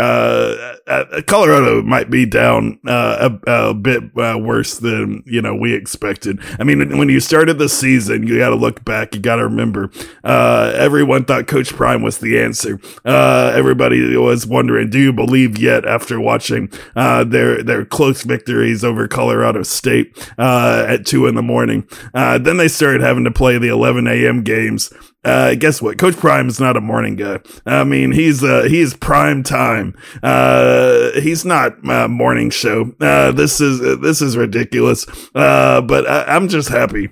uh, 0.87 1.05
uh, 1.13 1.23
Colorado 1.27 1.83
might 1.83 2.11
be 2.11 2.27
down 2.27 2.79
uh, 2.87 3.31
a, 3.47 3.51
a, 3.51 3.75
bit 3.75 4.15
worse 4.15 4.79
than 4.79 5.23
you 5.27 5.41
know 5.41 5.55
we 5.55 5.75
expected. 5.75 6.41
I 6.59 6.65
mean, 6.65 6.99
when 6.99 7.09
you 7.09 7.21
started 7.21 7.59
the 7.59 7.69
season, 7.69 8.27
you 8.27 8.39
got 8.39 8.51
to 8.51 8.57
look 8.57 8.85
back. 8.85 9.15
You 9.15 9.21
got 9.21 9.37
to 9.37 9.45
remember, 9.45 9.91
everyone 10.25 11.25
thought 11.25 11.47
Coach 11.47 11.75
Prime 11.75 12.03
was 12.03 12.19
the 12.19 12.41
answer. 12.41 12.79
everybody 13.05 14.17
was 14.17 14.47
wondering, 14.47 14.91
do 14.91 14.99
you 14.99 15.13
believe 15.13 15.59
yet 15.59 15.87
after 15.87 16.21
watching 16.21 16.71
uh, 16.97 17.25
their 17.25 17.63
their 17.63 17.85
close 17.85 18.23
victories 18.23 18.85
over 18.85 19.09
Colorado 19.09 19.63
State 19.63 20.31
uh, 20.39 20.85
at 20.89 21.07
two 21.07 21.27
in 21.27 21.35
the 21.35 21.43
morning. 21.43 21.87
Uh, 22.15 22.39
then 22.39 22.57
they 22.57 22.69
started 22.69 23.01
having 23.01 23.25
to 23.25 23.31
play 23.31 23.59
the 23.59 23.69
11 23.69 24.07
a.m. 24.07 24.43
games. 24.43 24.93
Uh, 25.25 25.55
guess 25.55 25.81
what? 25.81 25.99
Coach 25.99 26.17
Prime 26.17 26.49
is 26.49 26.59
not 26.59 26.77
a 26.77 26.81
morning 26.81 27.17
guy. 27.17 27.39
I 27.65 27.85
mean, 27.85 28.11
he's 28.13 28.43
uh, 28.43 28.65
he's 28.69 28.95
prime 28.95 29.43
time. 29.43 29.97
Uh, 30.23 31.13
he's 31.21 31.45
not 31.45 31.77
a 31.89 32.09
morning 32.09 32.51
show. 32.51 32.93
Uh, 33.01 33.31
this 33.33 33.61
is 33.61 33.81
this 34.01 34.21
is 34.21 34.37
ridiculous. 34.37 35.07
Uh, 35.35 35.81
but 35.81 36.09
I, 36.09 36.25
I'm 36.25 36.49
just 36.49 36.69
happy 36.69 37.11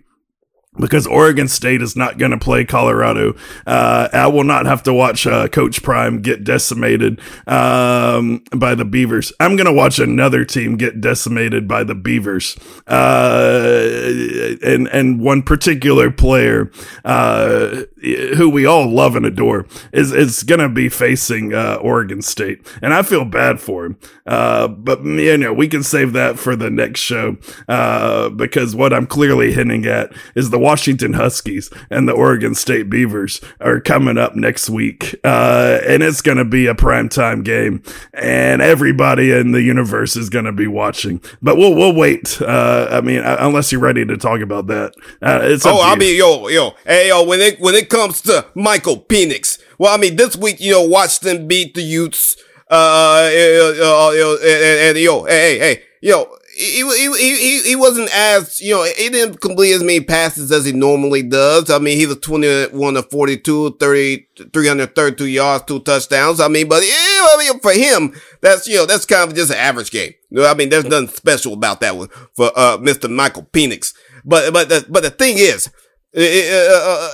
because 0.79 1.07
Oregon 1.07 1.49
State 1.49 1.83
is 1.83 1.97
not 1.97 2.17
going 2.17 2.31
to 2.31 2.39
play 2.39 2.65
Colorado. 2.65 3.35
Uh, 3.67 4.09
I 4.13 4.29
will 4.29 4.45
not 4.45 4.67
have 4.67 4.85
to 4.85 4.95
watch 4.95 5.27
uh, 5.27 5.49
Coach 5.49 5.83
Prime 5.83 6.23
get 6.23 6.45
decimated 6.45 7.21
um, 7.47 8.45
by 8.57 8.77
the 8.77 8.85
Beavers. 8.85 9.33
I'm 9.41 9.57
going 9.57 9.67
to 9.67 9.73
watch 9.73 9.99
another 9.99 10.45
team 10.45 10.77
get 10.77 11.01
decimated 11.01 11.67
by 11.67 11.83
the 11.83 11.97
Beavers, 11.97 12.57
uh, 12.87 13.91
and 14.63 14.87
and 14.89 15.21
one 15.21 15.43
particular 15.43 16.11
player 16.11 16.71
uh, 17.05 17.83
who 18.37 18.49
we 18.49 18.65
all 18.65 18.89
love 18.89 19.17
and 19.17 19.27
adore 19.27 19.67
is 19.93 20.13
is 20.13 20.45
going 20.45 20.61
to 20.61 20.69
be 20.69 20.89
facing 20.89 21.53
uh, 21.53 21.79
Oregon 21.83 22.23
State, 22.23 22.65
and 22.81 22.95
I 22.95 23.03
feel 23.03 23.25
bad 23.25 23.61
for 23.61 23.87
him. 23.87 23.99
Uh, 24.25 24.69
but 24.69 25.05
you 25.05 25.37
know, 25.37 25.53
we 25.53 25.67
can 25.67 25.83
save 25.83 26.13
that 26.13 26.39
for 26.39 26.55
the 26.55 26.71
next 26.71 27.01
show 27.01 27.33
because 28.31 28.77
what 28.77 28.93
I'm 28.93 29.07
clearly 29.07 29.53
hinting 29.53 29.85
at 29.87 30.13
is 30.37 30.51
the 30.51 30.60
Washington 30.61 31.15
Huskies 31.15 31.71
and 31.91 32.09
the 32.09 32.13
Oregon 32.13 32.55
State 32.55 32.91
Beavers 32.91 33.41
are 33.61 33.81
coming 33.81 34.19
up 34.19 34.37
next 34.37 34.71
week. 34.71 35.15
Uh, 35.25 35.81
and 35.87 36.03
it's 36.03 36.21
going 36.21 36.39
to 36.39 36.45
be 36.45 36.67
a 36.67 36.75
primetime 36.75 37.45
game 37.45 37.83
and 38.13 38.63
everybody 38.63 39.33
in 39.33 39.53
the 39.53 39.63
universe 39.63 40.17
is 40.17 40.29
going 40.29 40.45
to 40.45 40.53
be 40.53 40.67
watching, 40.67 41.21
but 41.43 41.57
we'll, 41.57 41.75
we'll 41.75 41.95
wait. 41.95 42.41
Uh, 42.41 42.89
I 42.91 43.01
mean, 43.01 43.21
uh, 43.21 43.37
unless 43.41 43.73
you're 43.73 43.81
ready 43.81 44.05
to 44.05 44.17
talk 44.17 44.41
about 44.41 44.67
that. 44.69 44.95
Uh, 45.23 45.41
it's 45.43 45.67
oh, 45.67 45.81
I 45.83 45.97
mean, 45.97 46.17
yo, 46.17 46.49
yo, 46.49 46.75
hey, 46.85 47.09
yo, 47.09 47.25
when 47.25 47.41
it, 47.41 47.61
when 47.61 47.75
it 47.75 47.89
comes 47.89 48.21
to 48.23 48.47
Michael 48.55 49.01
Penix, 49.01 49.59
well, 49.79 49.95
I 49.95 49.97
mean, 49.97 50.17
this 50.17 50.37
week, 50.37 50.61
you 50.61 50.73
know, 50.73 50.83
watch 50.83 51.21
them 51.21 51.47
beat 51.47 51.75
the 51.75 51.83
Utes, 51.83 52.37
uh, 52.71 52.75
uh, 52.75 53.75
uh, 53.83 54.37
and, 54.43 54.89
and, 54.89 54.99
yo, 54.99 55.25
hey, 55.25 55.59
hey, 55.59 55.59
hey, 55.59 55.83
yo, 56.01 56.37
he, 56.61 56.83
he, 56.83 57.37
he, 57.37 57.63
he 57.71 57.77
wasn't 57.77 58.11
as, 58.15 58.61
you 58.61 58.75
know, 58.75 58.85
he 58.85 59.09
didn't 59.09 59.41
complete 59.41 59.73
as 59.73 59.83
many 59.83 60.01
passes 60.01 60.53
as 60.53 60.67
he 60.67 60.73
normally 60.73 61.23
does. 61.23 61.71
I 61.71 61.79
mean, 61.79 61.97
he 61.97 62.07
was 62.07 62.19
21 62.19 62.95
to 62.95 63.03
42, 63.03 63.77
30, 63.81 64.27
332 64.53 65.25
yards, 65.25 65.65
two 65.65 65.81
touchdowns. 65.81 66.39
I 66.39 66.49
mean, 66.49 66.69
but, 66.69 66.83
yeah, 66.83 66.93
I 66.93 67.37
mean, 67.39 67.61
for 67.61 67.73
him, 67.73 68.15
that's, 68.43 68.69
you 68.69 68.77
know, 68.77 68.85
that's 68.85 69.07
kind 69.07 69.31
of 69.31 69.35
just 69.35 69.51
an 69.51 69.57
average 69.57 69.91
game. 69.91 70.13
I 70.39 70.53
mean, 70.53 70.69
there's 70.69 70.85
nothing 70.85 71.09
special 71.09 71.55
about 71.55 71.81
that 71.81 71.97
one 71.97 72.09
for, 72.35 72.53
uh, 72.55 72.77
Mr. 72.77 73.11
Michael 73.11 73.45
Penix. 73.45 73.95
But, 74.23 74.53
but, 74.53 74.69
the, 74.69 74.85
but 74.87 75.03
the 75.03 75.11
thing 75.11 75.39
is, 75.39 75.71
uh, 76.15 76.21
uh, 76.21 77.11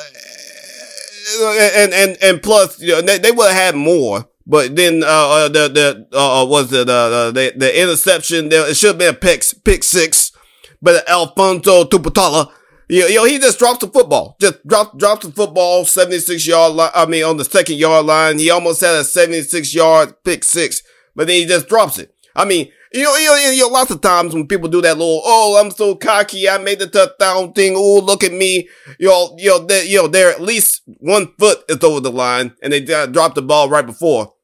and, 1.76 1.94
and, 1.94 2.18
and 2.20 2.42
plus, 2.42 2.80
you 2.80 2.88
know, 2.88 3.00
they, 3.00 3.18
they 3.18 3.30
would 3.30 3.46
have 3.46 3.56
had 3.56 3.74
more 3.76 4.28
but 4.46 4.76
then 4.76 5.02
uh, 5.02 5.06
uh 5.06 5.48
the 5.48 5.68
the 5.68 6.08
uh, 6.12 6.42
uh 6.42 6.46
was 6.46 6.72
it 6.72 6.88
uh, 6.88 7.30
the 7.32 7.52
the 7.56 7.82
interception? 7.82 8.48
There, 8.48 8.68
it 8.68 8.76
should 8.76 8.88
have 8.88 8.98
been 8.98 9.14
a 9.14 9.18
pick 9.18 9.42
pick 9.64 9.82
six, 9.82 10.32
but 10.80 11.06
Alphonzo 11.08 11.84
Tuputala, 11.84 12.52
you, 12.88 13.04
you 13.06 13.16
know, 13.16 13.24
he 13.24 13.38
just 13.38 13.58
drops 13.58 13.80
the 13.80 13.88
football, 13.88 14.36
just 14.40 14.64
drops 14.66 14.96
drops 14.96 15.26
the 15.26 15.32
football 15.32 15.84
seventy 15.84 16.20
six 16.20 16.46
yard 16.46 16.74
line. 16.74 16.92
I 16.94 17.06
mean, 17.06 17.24
on 17.24 17.36
the 17.36 17.44
second 17.44 17.76
yard 17.76 18.06
line, 18.06 18.38
he 18.38 18.50
almost 18.50 18.80
had 18.80 18.94
a 18.94 19.04
seventy 19.04 19.42
six 19.42 19.74
yard 19.74 20.14
pick 20.22 20.44
six, 20.44 20.82
but 21.16 21.26
then 21.26 21.36
he 21.36 21.46
just 21.46 21.68
drops 21.68 21.98
it. 21.98 22.14
I 22.36 22.44
mean, 22.44 22.70
you 22.92 23.02
know, 23.02 23.16
you 23.16 23.26
know, 23.26 23.50
you 23.50 23.60
know, 23.62 23.68
lots 23.68 23.90
of 23.90 24.00
times 24.00 24.32
when 24.32 24.46
people 24.46 24.68
do 24.68 24.80
that 24.82 24.96
little, 24.96 25.22
oh, 25.24 25.60
I'm 25.60 25.70
so 25.70 25.96
cocky, 25.96 26.48
I 26.48 26.58
made 26.58 26.78
the 26.78 26.86
touchdown 26.86 27.52
thing. 27.52 27.74
Oh, 27.76 27.98
look 27.98 28.22
at 28.22 28.32
me. 28.32 28.68
You 28.98 29.08
know, 29.08 29.34
you 29.38 29.50
know, 29.50 29.58
they, 29.58 29.86
you 29.86 29.98
know, 29.98 30.06
they're 30.06 30.30
at 30.30 30.40
least 30.40 30.82
one 31.00 31.32
foot 31.38 31.64
is 31.68 31.82
over 31.82 32.00
the 32.00 32.12
line, 32.12 32.54
and 32.62 32.72
they 32.72 32.94
uh, 32.94 33.06
dropped 33.06 33.34
the 33.34 33.42
ball 33.42 33.68
right 33.68 33.84
before. 33.84 34.34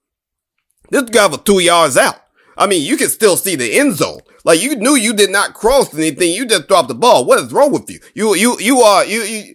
This 0.92 1.08
guy 1.08 1.26
was 1.26 1.40
two 1.40 1.58
yards 1.60 1.96
out. 1.96 2.16
I 2.56 2.66
mean, 2.66 2.82
you 2.86 2.98
can 2.98 3.08
still 3.08 3.38
see 3.38 3.56
the 3.56 3.78
end 3.78 3.96
zone. 3.96 4.20
Like 4.44 4.60
you 4.62 4.76
knew 4.76 4.94
you 4.94 5.14
did 5.14 5.30
not 5.30 5.54
cross 5.54 5.94
anything. 5.94 6.34
You 6.34 6.44
just 6.44 6.68
dropped 6.68 6.88
the 6.88 6.94
ball. 6.94 7.24
What 7.24 7.40
is 7.40 7.50
wrong 7.50 7.72
with 7.72 7.88
you? 7.88 7.98
You, 8.14 8.34
you, 8.34 8.58
you 8.60 8.80
are, 8.80 9.02
you, 9.06 9.22
you, 9.22 9.54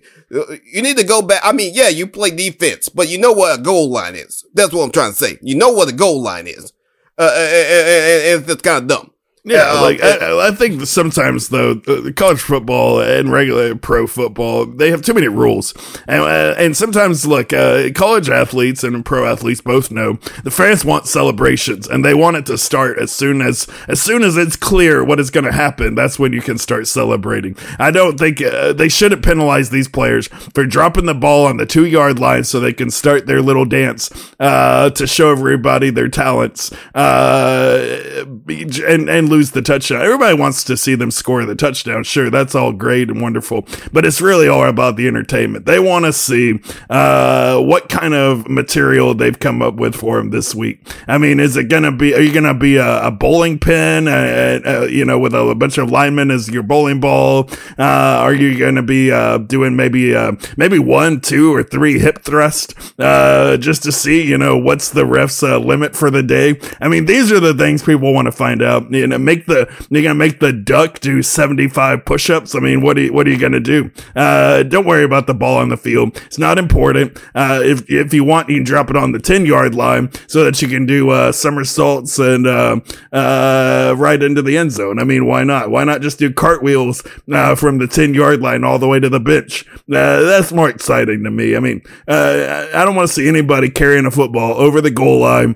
you 0.74 0.82
need 0.82 0.98
to 0.98 1.04
go 1.04 1.22
back. 1.22 1.42
I 1.44 1.52
mean, 1.52 1.74
yeah, 1.76 1.90
you 1.90 2.08
play 2.08 2.32
defense, 2.32 2.90
but 2.90 3.08
you 3.08 3.20
know 3.20 3.34
what 3.34 3.60
a 3.60 3.62
goal 3.62 3.92
line 3.92 4.16
is. 4.16 4.44
That's 4.56 4.74
what 4.74 4.84
I'm 4.84 4.92
trying 4.92 5.12
to 5.12 5.16
say. 5.16 5.38
You 5.44 5.56
know 5.56 5.70
what 5.70 5.90
a 5.90 5.94
goal 5.94 6.24
line 6.24 6.48
is. 6.48 6.74
Uh, 7.20 7.32
and, 7.36 8.48
uh, 8.48 8.50
uh, 8.50 8.54
it's 8.54 8.62
kind 8.64 8.82
of 8.82 8.88
dumb. 8.88 9.12
Yeah, 9.48 9.72
um, 9.72 9.82
like 9.82 10.04
I, 10.04 10.50
I, 10.50 10.52
think 10.52 10.86
sometimes 10.86 11.48
though, 11.50 11.76
college 12.16 12.42
football 12.42 13.00
and 13.00 13.32
regular 13.32 13.76
pro 13.76 14.06
football 14.06 14.66
they 14.66 14.92
have 14.92 15.02
too 15.02 15.14
many 15.14 15.30
rules, 15.30 15.74
and 16.06 16.22
uh, 16.22 16.56
and 16.58 16.76
sometimes 16.76 17.26
look, 17.26 17.54
uh, 17.54 17.90
college 17.96 18.30
athletes 18.30 18.84
and 18.84 19.06
pro 19.06 19.26
athletes 19.26 19.62
both 19.62 19.90
know 19.90 20.14
the 20.44 20.52
fans 20.52 20.84
want 20.84 21.08
celebrations 21.08 21.88
and 21.88 22.04
they 22.04 22.14
want 22.14 22.36
it 22.36 22.46
to 22.48 22.58
start 22.58 23.00
as 23.00 23.12
soon 23.12 23.42
as 23.42 23.68
as 23.88 24.02
soon 24.02 24.22
as 24.22 24.36
it's 24.36 24.58
clear 24.58 25.02
what 25.02 25.18
is 25.18 25.32
going 25.32 25.46
to 25.46 25.54
happen. 25.54 25.96
That's 25.96 26.20
when 26.20 26.34
you 26.34 26.42
can 26.42 26.58
start 26.58 26.86
celebrating. 26.88 27.56
I 27.80 27.92
don't 27.92 28.20
think 28.20 28.42
uh, 28.42 28.74
they 28.74 28.90
shouldn't 28.90 29.24
penalize 29.24 29.70
these 29.70 29.88
players 29.88 30.28
for 30.28 30.66
dropping 30.66 31.06
the 31.06 31.14
ball 31.14 31.46
on 31.46 31.56
the 31.56 31.66
two 31.66 31.86
yard 31.86 32.20
line 32.20 32.44
so 32.44 32.60
they 32.60 32.74
can 32.74 32.92
start 32.92 33.28
their 33.28 33.42
little 33.42 33.66
dance 33.66 34.10
uh, 34.42 34.90
to 34.90 35.08
show 35.08 35.32
everybody 35.32 35.90
their 35.90 36.10
talents 36.10 36.74
uh, 36.94 38.26
and 38.50 39.10
and 39.10 39.30
lose 39.38 39.52
the 39.52 39.62
touchdown. 39.62 40.02
Everybody 40.02 40.36
wants 40.36 40.64
to 40.64 40.76
see 40.76 40.96
them 40.96 41.12
score 41.12 41.46
the 41.46 41.56
touchdown. 41.56 42.04
Sure, 42.04 42.30
that's 42.30 42.56
all 42.56 42.72
great 42.72 43.10
and 43.10 43.22
wonderful, 43.22 43.68
but 43.94 44.04
it's 44.04 44.20
really 44.20 44.48
all 44.48 44.64
about 44.64 44.96
the 44.96 45.08
entertainment. 45.08 45.66
They 45.66 45.80
want 45.80 46.06
to 46.06 46.14
see 46.14 46.60
uh, 46.90 47.62
what 47.62 47.88
kind 47.88 48.16
of 48.16 48.50
material 48.50 49.14
they've 49.14 49.38
come 49.38 49.62
up 49.62 49.76
with 49.76 49.96
for 49.96 50.18
him 50.18 50.32
this 50.32 50.56
week. 50.56 50.82
I 51.08 51.20
mean, 51.20 51.40
is 51.40 51.56
it 51.56 51.66
gonna 51.66 51.92
be? 51.92 52.16
Are 52.16 52.22
you 52.22 52.34
gonna 52.34 52.56
be 52.56 52.78
a, 52.78 53.08
a 53.08 53.12
bowling 53.12 53.60
pin? 53.60 54.08
Uh, 54.08 54.60
uh, 54.66 54.88
you 54.90 55.06
know, 55.06 55.20
with 55.20 55.34
a, 55.36 55.40
a, 55.40 55.56
bunch 55.56 55.78
of 55.78 55.92
linemen 55.92 56.32
as 56.32 56.50
your 56.50 56.64
bowling 56.64 57.00
ball? 57.00 57.50
Uh, 57.78 57.84
are 58.24 58.34
you 58.34 58.58
gonna 58.58 58.82
be 58.82 59.12
uh, 59.12 59.38
doing 59.38 59.76
maybe 59.76 60.16
uh, 60.16 60.32
maybe 60.56 60.80
one, 60.80 61.22
two, 61.22 61.54
or 61.54 61.62
three 61.62 62.00
hip 62.00 62.24
thrust 62.24 62.74
just 62.98 63.84
to 63.84 63.92
see? 63.92 64.24
You 64.24 64.38
know, 64.40 64.58
what's 64.58 64.90
the 64.90 65.06
ref's 65.06 65.44
limit 65.44 65.96
for 65.96 66.10
the 66.10 66.24
day? 66.24 66.60
I 66.82 66.88
mean, 66.88 67.06
these 67.06 67.32
are 67.32 67.40
the 67.40 67.54
things 67.54 67.84
people 67.84 68.14
want 68.14 68.26
to 68.26 68.32
find 68.32 68.64
out. 68.64 68.92
You 68.92 69.06
know, 69.06 69.20
make 69.28 69.46
the 69.46 69.68
you're 69.90 70.02
gonna 70.02 70.16
make 70.16 70.40
the 70.40 70.54
duck 70.54 71.00
do 71.02 71.22
75 71.22 72.06
push-ups. 72.06 72.56
I 72.56 72.60
mean, 72.60 72.82
what 72.82 72.98
are 72.98 73.02
you, 73.02 73.14
what 73.14 73.28
are 73.28 73.30
you 73.30 73.38
gonna 73.38 73.60
do? 73.60 73.92
Uh, 74.16 74.64
don't 74.64 74.86
worry 74.86 75.04
about 75.04 75.28
the 75.28 75.34
ball 75.34 75.58
on 75.58 75.70
the 75.70 75.78
field. 75.78 76.16
It's 76.26 76.40
not 76.40 76.58
important. 76.58 77.22
Uh, 77.36 77.60
if 77.64 77.90
if 77.90 78.14
you 78.14 78.24
want, 78.24 78.50
you 78.50 78.56
can 78.56 78.64
drop 78.64 78.90
it 78.90 78.96
on 78.96 79.12
the 79.12 79.20
10 79.20 79.46
yard 79.46 79.76
line 79.76 80.10
so 80.28 80.46
that 80.46 80.62
you 80.62 80.68
can 80.70 80.86
do 80.86 81.10
uh, 81.10 81.32
somersaults 81.32 82.18
and 82.18 82.48
uh, 82.48 82.80
uh, 83.12 83.94
right 83.98 84.24
into 84.24 84.42
the 84.42 84.58
end 84.58 84.72
zone. 84.72 84.98
I 84.98 85.04
mean, 85.04 85.26
why 85.28 85.44
not? 85.44 85.70
Why 85.70 85.84
not 85.84 86.02
just 86.02 86.20
do 86.20 86.32
cartwheels 86.32 87.04
uh, 87.32 87.56
from 87.56 87.80
the 87.80 87.88
10 87.88 88.14
yard 88.14 88.42
line 88.42 88.64
all 88.64 88.80
the 88.80 88.88
way 88.88 89.00
to 89.00 89.10
the 89.10 89.20
bench? 89.20 89.66
that's 89.88 90.52
more 90.52 90.70
exciting 90.70 91.24
to 91.24 91.32
me. 91.32 91.56
I 91.56 91.60
mean, 91.60 91.82
I 92.08 92.84
don't 92.86 92.96
want 92.96 93.08
to 93.10 93.14
see 93.14 93.28
anybody 93.28 93.70
carrying 93.70 94.06
a 94.06 94.12
football 94.12 94.54
over 94.54 94.80
the 94.80 94.92
goal 94.92 95.20
line 95.20 95.56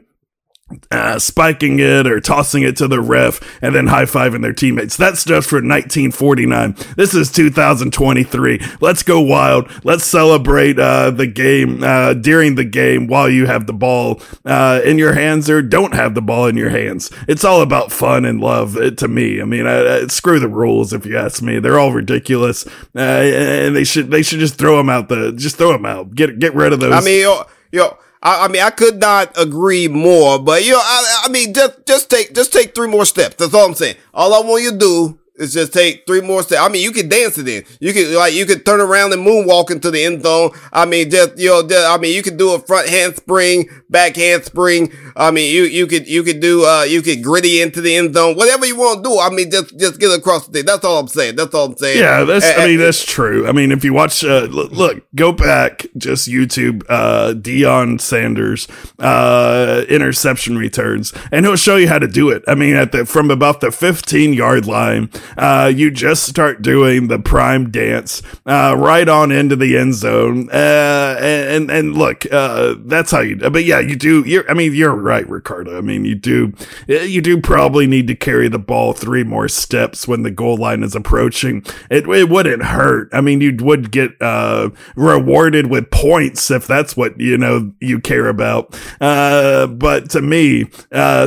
uh, 0.92 1.20
spiking 1.20 1.80
it 1.80 2.08
or 2.08 2.20
tossing 2.20 2.64
it 2.64 2.76
to 2.78 2.88
the 2.88 3.02
ref 3.02 3.40
and 3.62 3.74
then 3.74 3.88
high 3.88 4.06
fiving 4.06 4.42
their 4.42 4.54
teammates. 4.54 4.98
That's 4.98 5.24
just 5.24 5.50
for 5.50 5.58
1949. 5.58 6.76
This 6.96 7.14
is 7.14 7.32
2023. 7.32 8.60
Let's 8.80 9.04
go 9.04 9.22
wild. 9.22 9.70
Let's 9.84 10.06
celebrate 10.06 10.80
uh, 10.80 11.12
the 11.12 11.28
game 11.28 11.84
uh, 11.84 12.14
during 12.14 12.56
the 12.56 12.66
game 12.66 13.08
while 13.08 13.30
you 13.30 13.46
have 13.46 13.68
the 13.68 13.74
ball 13.74 14.22
uh, 14.46 14.82
in 14.84 14.98
your 14.98 15.14
hands 15.14 15.50
or 15.50 15.62
don't 15.62 15.94
have 15.94 16.16
the 16.16 16.22
ball 16.22 16.48
in 16.48 16.58
your 16.58 16.70
hands. 16.70 17.12
It's 17.28 17.44
all 17.44 17.62
about 17.62 17.92
fun 17.92 18.26
and 18.26 18.42
love 18.42 18.76
uh, 18.78 18.92
to 18.92 19.08
me. 19.08 19.42
I 19.42 19.46
mean, 19.46 20.10
screw 20.10 20.40
the 20.40 20.48
rules 20.48 20.94
if 20.94 21.06
you 21.06 21.18
ask 21.18 21.42
me. 21.42 21.60
They're 21.60 21.80
all 21.80 21.92
ridiculous, 21.92 22.66
uh, 22.96 23.00
and 23.00 23.76
they 23.76 23.84
should 23.84 24.12
they 24.12 24.22
should 24.22 24.40
just 24.40 24.56
throw 24.56 24.78
them 24.78 24.90
out. 24.90 25.10
The 25.10 25.32
just 25.32 25.58
throw 25.58 25.72
them 25.72 25.86
out. 25.86 26.14
Get 26.16 26.40
get 26.40 26.54
rid 26.54 26.74
of 26.74 26.80
those. 26.80 26.94
I 26.94 27.02
mean, 27.02 27.22
yo, 27.22 27.46
yo 27.72 27.98
I, 28.24 28.46
I, 28.46 28.48
mean, 28.48 28.62
I 28.62 28.70
could 28.70 29.00
not 29.00 29.32
agree 29.38 29.88
more, 29.88 30.38
but 30.40 30.64
you 30.64 30.74
know, 30.74 30.82
I, 30.82 31.24
I 31.26 31.30
mean, 31.30 31.54
just, 31.54 31.86
just 31.86 32.10
take, 32.10 32.36
just 32.36 32.54
take 32.54 32.76
three 32.76 32.88
more 32.88 33.06
steps. 33.06 33.36
That's 33.36 33.54
all 33.54 33.66
I'm 33.66 33.74
saying. 33.74 33.96
All 34.14 34.34
I 34.34 34.48
want 34.48 34.64
you 34.64 34.72
to 34.72 34.78
do 34.78 35.20
it's 35.42 35.54
just 35.54 35.74
take 35.74 36.06
three 36.06 36.22
more 36.22 36.44
steps. 36.44 36.62
I 36.62 36.70
mean, 36.70 36.84
you 36.84 36.92
can 36.92 37.10
dance 37.10 37.38
it 37.38 37.48
in. 37.48 37.64
You 37.80 37.94
can 37.94 38.14
like 38.14 38.34
you 38.34 38.46
can 38.46 38.60
turn 38.60 38.80
around 38.80 39.12
and 39.14 39.26
moonwalk 39.26 39.72
into 39.72 39.90
the 39.90 40.04
end 40.04 40.24
zone. 40.24 40.52
I 40.72 40.86
mean, 40.86 41.10
just 41.10 41.38
you 41.38 41.50
know, 41.50 41.68
just, 41.68 41.88
I 41.88 41.98
mean, 41.98 42.16
you 42.16 42.22
can 42.22 42.38
do 42.38 42.54
a 42.54 42.60
front 42.60 42.88
handspring, 42.88 43.68
back 43.90 44.16
handspring. 44.16 44.94
I 45.16 45.32
mean, 45.32 45.54
you 45.54 45.64
you 45.64 45.88
could 45.88 46.08
you 46.08 46.24
could 46.24 46.40
do 46.40 46.66
uh 46.66 46.84
you 46.84 47.02
could 47.02 47.24
griddy 47.24 47.62
into 47.62 47.82
the 47.82 47.96
end 47.96 48.14
zone, 48.14 48.36
whatever 48.36 48.66
you 48.66 48.78
want 48.78 49.04
to 49.04 49.10
do. 49.10 49.20
I 49.20 49.30
mean, 49.30 49.50
just 49.52 49.78
just 49.78 50.00
get 50.00 50.12
across 50.18 50.46
the 50.46 50.54
thing. 50.54 50.66
That's 50.66 50.86
all 50.86 51.00
I'm 51.00 51.08
saying. 51.08 51.36
That's 51.36 51.54
all 51.56 51.66
I'm 51.66 51.78
saying. 51.78 52.00
Yeah, 52.00 52.24
that's. 52.24 52.46
And, 52.46 52.62
I 52.62 52.68
mean, 52.68 52.80
that's 52.80 53.04
true. 53.04 53.48
I 53.48 53.52
mean, 53.52 53.72
if 53.72 53.84
you 53.84 53.94
watch, 53.94 54.24
uh, 54.24 54.48
look, 54.52 55.04
go 55.16 55.32
back, 55.32 55.88
just 55.98 56.30
YouTube, 56.30 56.84
uh, 56.88 57.34
Deion 57.34 58.00
Sanders, 58.00 58.68
uh, 59.00 59.84
interception 59.90 60.58
returns, 60.58 61.14
and 61.32 61.46
he'll 61.46 61.56
show 61.56 61.78
you 61.78 61.88
how 61.88 62.00
to 62.00 62.08
do 62.08 62.30
it. 62.30 62.44
I 62.48 62.56
mean, 62.56 62.76
at 62.76 62.92
the 62.92 63.06
from 63.06 63.32
about 63.32 63.62
the 63.62 63.72
15 63.72 64.34
yard 64.34 64.68
line 64.68 65.10
uh, 65.38 65.72
you 65.74 65.92
just 65.92 66.24
start 66.28 66.62
doing 66.62 67.08
the 67.08 67.20
prime 67.20 67.72
dance 67.72 68.22
uh, 68.46 68.76
right 68.78 69.08
on 69.08 69.32
into 69.32 69.56
the 69.56 69.78
end 69.78 69.96
zone. 69.96 70.50
Uh, 70.50 71.18
and 71.20 71.72
and 71.72 71.98
look, 71.98 72.26
uh, 72.32 72.76
that's 72.80 73.12
how 73.12 73.22
you. 73.22 73.38
But 73.38 73.64
yeah, 73.64 73.80
you 73.80 73.96
do. 73.96 74.24
You're. 74.26 74.50
I 74.50 74.54
mean, 74.54 74.74
you're 74.74 74.96
right, 74.96 75.28
Ricardo. 75.30 75.78
I 75.78 75.82
mean, 75.82 76.06
you 76.06 76.16
do. 76.16 76.54
You 76.88 77.22
do 77.22 77.40
probably 77.40 77.88
need 77.88 78.08
to 78.08 78.16
carry 78.16 78.48
the 78.48 78.60
ball 78.60 78.94
three 78.94 79.24
more 79.24 79.48
steps 79.48 80.08
when 80.08 80.24
the 80.24 80.32
goal 80.32 80.58
line 80.58 80.84
is 80.84 80.96
approaching. 80.96 81.64
It 81.90 82.08
it 82.08 82.30
wouldn't 82.30 82.64
hurt. 82.64 83.10
I 83.14 83.22
mean, 83.22 83.42
you 83.42 83.56
would 83.62 83.92
get 83.92 84.22
uh, 84.22 84.70
rewarded 84.96 85.68
with 85.68 85.92
points 85.92 86.52
if 86.52 86.68
that's 86.68 86.98
what 86.98 87.20
you 87.20 87.38
know 87.38 87.72
you 87.80 88.00
care 88.00 88.28
about. 88.28 88.78
Uh, 89.00 89.68
but 89.68 90.10
to 90.12 90.22
me, 90.22 90.66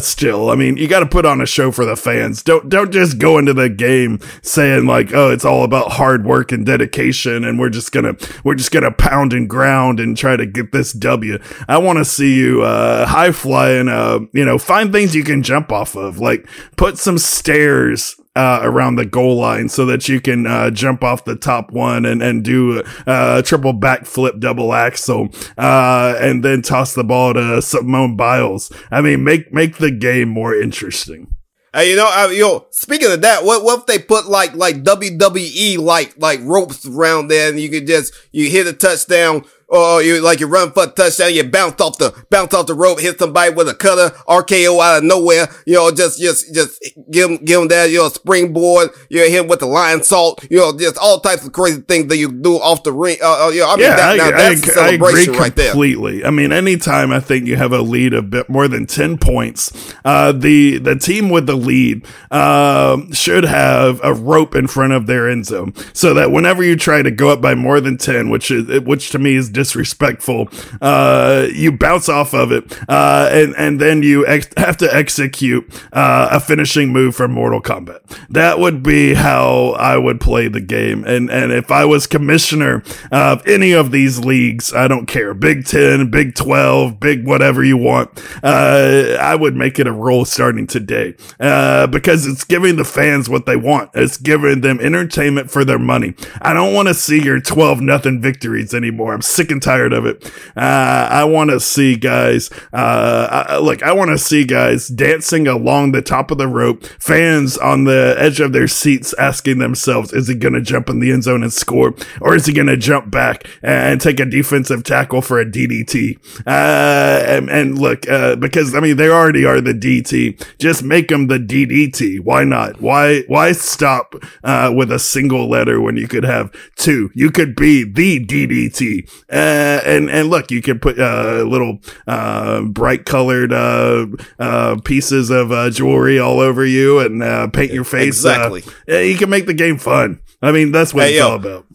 still, 0.00 0.50
I 0.50 0.56
mean, 0.56 0.76
you 0.76 0.88
got 0.88 1.00
to 1.00 1.06
put 1.06 1.26
on 1.26 1.40
a 1.40 1.46
show 1.46 1.70
for 1.70 1.84
the 1.84 1.96
fans. 1.96 2.42
Don't 2.42 2.68
don't 2.68 2.92
just 2.92 3.18
go 3.18 3.38
into 3.38 3.54
the 3.54 3.68
game 3.68 3.93
game 3.94 4.18
saying 4.42 4.86
like, 4.86 5.12
oh, 5.12 5.30
it's 5.30 5.44
all 5.44 5.64
about 5.64 5.92
hard 5.92 6.24
work 6.24 6.52
and 6.52 6.66
dedication, 6.66 7.44
and 7.44 7.58
we're 7.58 7.70
just 7.70 7.92
gonna 7.92 8.16
we're 8.42 8.54
just 8.54 8.70
gonna 8.70 8.90
pound 8.90 9.32
and 9.32 9.48
ground 9.48 10.00
and 10.00 10.16
try 10.16 10.36
to 10.36 10.46
get 10.46 10.72
this 10.72 10.92
W. 10.92 11.38
I 11.68 11.78
want 11.78 11.98
to 11.98 12.04
see 12.04 12.34
you 12.34 12.62
uh, 12.62 13.06
high 13.06 13.32
flying. 13.32 13.88
Uh, 13.88 14.20
you 14.32 14.44
know, 14.44 14.58
find 14.58 14.92
things 14.92 15.14
you 15.14 15.24
can 15.24 15.42
jump 15.42 15.72
off 15.72 15.96
of, 15.96 16.18
like 16.18 16.48
put 16.76 16.98
some 16.98 17.18
stairs 17.18 18.16
uh, 18.36 18.60
around 18.62 18.96
the 18.96 19.06
goal 19.06 19.36
line 19.36 19.68
so 19.68 19.86
that 19.86 20.08
you 20.08 20.20
can 20.20 20.46
uh, 20.46 20.70
jump 20.70 21.04
off 21.04 21.24
the 21.24 21.36
top 21.36 21.70
one 21.70 22.04
and, 22.04 22.20
and 22.20 22.42
do 22.44 22.82
uh, 23.06 23.36
a 23.38 23.42
triple 23.42 23.72
backflip 23.72 24.40
double 24.40 24.74
axel 24.74 25.28
uh, 25.56 26.16
and 26.20 26.44
then 26.44 26.60
toss 26.60 26.94
the 26.94 27.04
ball 27.04 27.34
to 27.34 27.62
Simone 27.62 28.16
Biles. 28.16 28.72
I 28.90 29.00
mean, 29.00 29.22
make 29.22 29.52
make 29.52 29.76
the 29.76 29.92
game 29.92 30.28
more 30.28 30.54
interesting. 30.54 31.28
Hey, 31.74 31.90
you 31.90 31.96
know, 31.96 32.06
I, 32.06 32.30
yo, 32.30 32.68
speaking 32.70 33.10
of 33.10 33.22
that, 33.22 33.44
what, 33.44 33.64
what 33.64 33.80
if 33.80 33.86
they 33.86 33.98
put 33.98 34.26
like, 34.26 34.54
like 34.54 34.84
WWE, 34.84 35.76
like, 35.78 36.14
like 36.16 36.38
ropes 36.44 36.86
around 36.86 37.26
there 37.26 37.50
and 37.50 37.58
you 37.58 37.68
could 37.68 37.88
just, 37.88 38.14
you 38.30 38.48
hit 38.48 38.68
a 38.68 38.72
touchdown 38.72 39.44
or 39.68 40.02
you 40.02 40.20
like 40.20 40.40
you 40.40 40.46
run 40.46 40.72
for 40.72 40.84
a 40.84 40.86
touchdown, 40.86 41.34
you 41.34 41.44
bounce 41.44 41.80
off 41.80 41.98
the 41.98 42.24
bounce 42.30 42.54
off 42.54 42.66
the 42.66 42.74
rope, 42.74 43.00
hit 43.00 43.18
somebody 43.18 43.52
with 43.52 43.68
a 43.68 43.74
cutter, 43.74 44.14
RKO 44.28 44.80
out 44.80 44.98
of 44.98 45.04
nowhere. 45.04 45.48
You 45.66 45.74
know, 45.74 45.90
just 45.90 46.20
just 46.20 46.54
just 46.54 46.82
give 47.10 47.28
them 47.28 47.44
give 47.44 47.60
them 47.60 47.68
that 47.68 47.90
you 47.90 47.98
know 47.98 48.08
springboard. 48.08 48.90
You 49.08 49.20
know, 49.20 49.24
hit 49.24 49.40
him 49.44 49.48
with 49.48 49.60
the 49.60 49.66
lion 49.66 50.02
salt. 50.02 50.44
You 50.50 50.58
know, 50.58 50.76
just 50.76 50.98
all 50.98 51.20
types 51.20 51.44
of 51.46 51.52
crazy 51.52 51.80
things 51.80 52.08
that 52.08 52.16
you 52.16 52.30
do 52.30 52.56
off 52.56 52.82
the 52.82 52.92
ring. 52.92 53.18
Uh, 53.22 53.46
uh 53.46 53.48
you 53.50 53.60
know, 53.60 53.70
I 53.70 53.76
mean, 53.76 53.84
yeah, 53.84 53.96
that, 53.96 54.10
I, 54.12 54.16
now, 54.16 54.30
that's 54.30 54.68
I, 54.68 54.70
a 54.70 54.98
celebration 54.98 55.34
I 55.34 55.38
right 55.38 55.56
there. 55.56 55.70
Completely. 55.70 56.24
I 56.24 56.30
mean, 56.30 56.52
anytime 56.52 57.12
I 57.12 57.20
think 57.20 57.46
you 57.46 57.56
have 57.56 57.72
a 57.72 57.80
lead 57.80 58.14
of 58.14 58.30
bit 58.30 58.48
more 58.48 58.68
than 58.68 58.86
ten 58.86 59.18
points, 59.18 59.94
uh, 60.04 60.32
the 60.32 60.78
the 60.78 60.96
team 60.96 61.30
with 61.30 61.46
the 61.46 61.56
lead 61.56 62.06
uh, 62.30 63.00
should 63.12 63.44
have 63.44 64.00
a 64.04 64.12
rope 64.12 64.54
in 64.54 64.66
front 64.66 64.92
of 64.92 65.06
their 65.06 65.28
end 65.28 65.46
zone, 65.46 65.74
so 65.92 66.14
that 66.14 66.30
whenever 66.30 66.62
you 66.62 66.76
try 66.76 67.02
to 67.02 67.10
go 67.10 67.30
up 67.30 67.40
by 67.40 67.54
more 67.54 67.80
than 67.80 67.96
ten, 67.96 68.30
which 68.30 68.50
is 68.50 68.80
which 68.82 69.10
to 69.10 69.18
me 69.18 69.36
is 69.36 69.50
disrespectful. 69.64 70.48
Uh, 70.80 71.46
you 71.52 71.72
bounce 71.72 72.08
off 72.08 72.34
of 72.34 72.52
it, 72.52 72.78
uh, 72.88 73.28
and 73.32 73.54
and 73.56 73.80
then 73.80 74.02
you 74.02 74.26
ex- 74.26 74.48
have 74.58 74.76
to 74.76 74.94
execute 74.94 75.64
uh, 75.92 76.28
a 76.30 76.38
finishing 76.38 76.92
move 76.92 77.16
from 77.16 77.32
Mortal 77.32 77.62
Kombat. 77.62 78.00
That 78.28 78.58
would 78.58 78.82
be 78.82 79.14
how 79.14 79.70
I 79.78 79.96
would 79.96 80.20
play 80.20 80.48
the 80.48 80.60
game. 80.60 81.04
And 81.04 81.30
and 81.30 81.50
if 81.50 81.70
I 81.70 81.84
was 81.86 82.06
commissioner 82.06 82.82
of 83.10 83.46
any 83.46 83.72
of 83.72 83.90
these 83.90 84.18
leagues, 84.20 84.72
I 84.74 84.86
don't 84.86 85.06
care, 85.06 85.32
Big 85.32 85.64
Ten, 85.64 86.10
Big 86.10 86.34
Twelve, 86.34 87.00
Big 87.00 87.26
whatever 87.26 87.64
you 87.64 87.78
want, 87.78 88.10
uh, 88.42 89.16
I 89.18 89.34
would 89.34 89.56
make 89.56 89.78
it 89.78 89.86
a 89.86 89.92
rule 89.92 90.24
starting 90.26 90.66
today 90.66 91.14
uh, 91.40 91.86
because 91.86 92.26
it's 92.26 92.44
giving 92.44 92.76
the 92.76 92.84
fans 92.84 93.28
what 93.28 93.46
they 93.46 93.56
want. 93.56 93.90
It's 93.94 94.18
giving 94.18 94.60
them 94.60 94.78
entertainment 94.80 95.50
for 95.50 95.64
their 95.64 95.78
money. 95.78 96.14
I 96.42 96.52
don't 96.52 96.74
want 96.74 96.88
to 96.88 96.94
see 96.94 97.22
your 97.22 97.40
twelve 97.40 97.80
nothing 97.80 98.20
victories 98.20 98.74
anymore. 98.74 99.14
I'm 99.14 99.22
sick 99.22 99.43
and 99.50 99.62
tired 99.62 99.92
of 99.92 100.06
it. 100.06 100.24
Uh, 100.56 101.08
I 101.10 101.24
want 101.24 101.50
to 101.50 101.60
see 101.60 101.96
guys, 101.96 102.50
uh, 102.72 103.46
I, 103.48 103.56
look, 103.58 103.82
I 103.82 103.92
want 103.92 104.10
to 104.10 104.18
see 104.18 104.44
guys 104.44 104.88
dancing 104.88 105.46
along 105.46 105.92
the 105.92 106.02
top 106.02 106.30
of 106.30 106.38
the 106.38 106.48
rope, 106.48 106.84
fans 106.98 107.56
on 107.58 107.84
the 107.84 108.14
edge 108.18 108.40
of 108.40 108.52
their 108.52 108.68
seats 108.68 109.14
asking 109.18 109.58
themselves, 109.58 110.12
is 110.12 110.28
he 110.28 110.34
going 110.34 110.54
to 110.54 110.60
jump 110.60 110.88
in 110.88 111.00
the 111.00 111.12
end 111.12 111.24
zone 111.24 111.42
and 111.42 111.52
score? 111.52 111.94
Or 112.20 112.34
is 112.34 112.46
he 112.46 112.52
going 112.52 112.66
to 112.66 112.76
jump 112.76 113.10
back 113.10 113.46
and 113.62 114.00
take 114.00 114.20
a 114.20 114.24
defensive 114.24 114.84
tackle 114.84 115.22
for 115.22 115.40
a 115.40 115.46
DDT? 115.46 116.18
Uh, 116.46 117.24
and, 117.26 117.48
and, 117.50 117.78
look, 117.78 118.08
uh, 118.08 118.36
because 118.36 118.74
I 118.74 118.80
mean, 118.80 118.96
they 118.96 119.08
already 119.08 119.44
are 119.44 119.60
the 119.60 119.74
DT. 119.74 120.58
Just 120.58 120.82
make 120.82 121.08
them 121.08 121.26
the 121.26 121.38
DDT. 121.38 122.20
Why 122.20 122.44
not? 122.44 122.80
Why, 122.80 123.22
why 123.22 123.52
stop, 123.52 124.14
uh, 124.42 124.72
with 124.74 124.90
a 124.90 124.98
single 124.98 125.48
letter 125.48 125.80
when 125.80 125.96
you 125.96 126.08
could 126.08 126.24
have 126.24 126.52
two? 126.76 127.10
You 127.14 127.30
could 127.30 127.54
be 127.54 127.84
the 127.84 128.24
DDT. 128.24 129.10
Uh, 129.34 129.80
and 129.84 130.08
and 130.10 130.30
look, 130.30 130.52
you 130.52 130.62
can 130.62 130.78
put 130.78 130.96
uh, 130.96 131.42
little 131.42 131.80
uh, 132.06 132.62
bright 132.62 133.04
colored 133.04 133.52
uh, 133.52 134.06
uh, 134.38 134.76
pieces 134.84 135.28
of 135.30 135.50
uh, 135.50 135.70
jewelry 135.70 136.20
all 136.20 136.38
over 136.38 136.64
you 136.64 137.00
and 137.00 137.20
uh, 137.20 137.48
paint 137.48 137.72
your 137.72 137.82
face. 137.82 138.24
Exactly. 138.24 138.62
you 138.86 139.16
can 139.16 139.28
make 139.28 139.46
the 139.46 139.54
game 139.54 139.76
fun. 139.76 140.20
I 140.40 140.52
mean, 140.52 140.70
that's 140.70 140.94
what 140.94 141.04
hey, 141.04 141.14
it's 141.14 141.18
yo. 141.18 141.30
all 141.30 141.34
about. 141.34 141.66